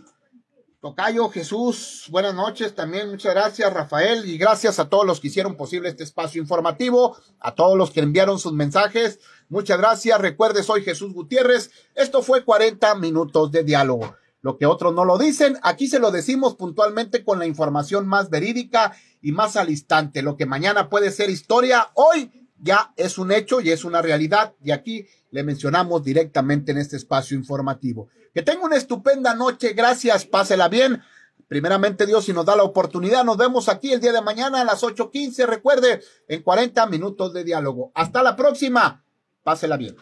Tocayo, 0.80 1.28
Jesús, 1.28 2.06
buenas 2.08 2.34
noches 2.34 2.74
también. 2.74 3.10
Muchas 3.10 3.34
gracias, 3.34 3.70
Rafael. 3.70 4.26
Y 4.26 4.38
gracias 4.38 4.78
a 4.78 4.88
todos 4.88 5.04
los 5.04 5.20
que 5.20 5.26
hicieron 5.26 5.58
posible 5.58 5.90
este 5.90 6.04
espacio 6.04 6.40
informativo, 6.40 7.18
a 7.38 7.54
todos 7.54 7.76
los 7.76 7.90
que 7.90 8.00
enviaron 8.00 8.38
sus 8.38 8.54
mensajes. 8.54 9.20
Muchas 9.50 9.76
gracias. 9.76 10.18
Recuerde, 10.18 10.62
soy 10.62 10.82
Jesús 10.82 11.12
Gutiérrez. 11.12 11.70
Esto 11.94 12.22
fue 12.22 12.42
40 12.42 12.94
minutos 12.94 13.52
de 13.52 13.62
diálogo. 13.62 14.16
Lo 14.40 14.56
que 14.56 14.64
otros 14.64 14.94
no 14.94 15.04
lo 15.04 15.18
dicen, 15.18 15.58
aquí 15.62 15.86
se 15.86 15.98
lo 15.98 16.10
decimos 16.10 16.54
puntualmente 16.54 17.24
con 17.24 17.38
la 17.38 17.44
información 17.44 18.08
más 18.08 18.30
verídica 18.30 18.96
y 19.20 19.32
más 19.32 19.56
al 19.56 19.68
instante. 19.68 20.22
Lo 20.22 20.38
que 20.38 20.46
mañana 20.46 20.88
puede 20.88 21.10
ser 21.10 21.28
historia, 21.28 21.90
hoy 21.92 22.39
ya 22.62 22.92
es 22.96 23.18
un 23.18 23.32
hecho 23.32 23.60
y 23.60 23.70
es 23.70 23.84
una 23.84 24.02
realidad 24.02 24.54
y 24.62 24.70
aquí 24.70 25.06
le 25.30 25.42
mencionamos 25.42 26.02
directamente 26.04 26.72
en 26.72 26.78
este 26.78 26.96
espacio 26.96 27.36
informativo. 27.36 28.08
Que 28.34 28.42
tenga 28.42 28.64
una 28.64 28.76
estupenda 28.76 29.34
noche, 29.34 29.72
gracias, 29.72 30.24
pásela 30.24 30.68
bien. 30.68 31.02
Primeramente 31.48 32.06
Dios, 32.06 32.26
si 32.26 32.32
nos 32.32 32.46
da 32.46 32.54
la 32.54 32.62
oportunidad, 32.62 33.24
nos 33.24 33.36
vemos 33.36 33.68
aquí 33.68 33.92
el 33.92 34.00
día 34.00 34.12
de 34.12 34.22
mañana 34.22 34.60
a 34.60 34.64
las 34.64 34.82
8.15, 34.82 35.46
recuerde, 35.46 36.00
en 36.28 36.42
40 36.42 36.86
minutos 36.86 37.32
de 37.32 37.42
diálogo. 37.42 37.90
Hasta 37.94 38.22
la 38.22 38.36
próxima, 38.36 39.04
pásela 39.42 39.76
bien. 39.76 39.96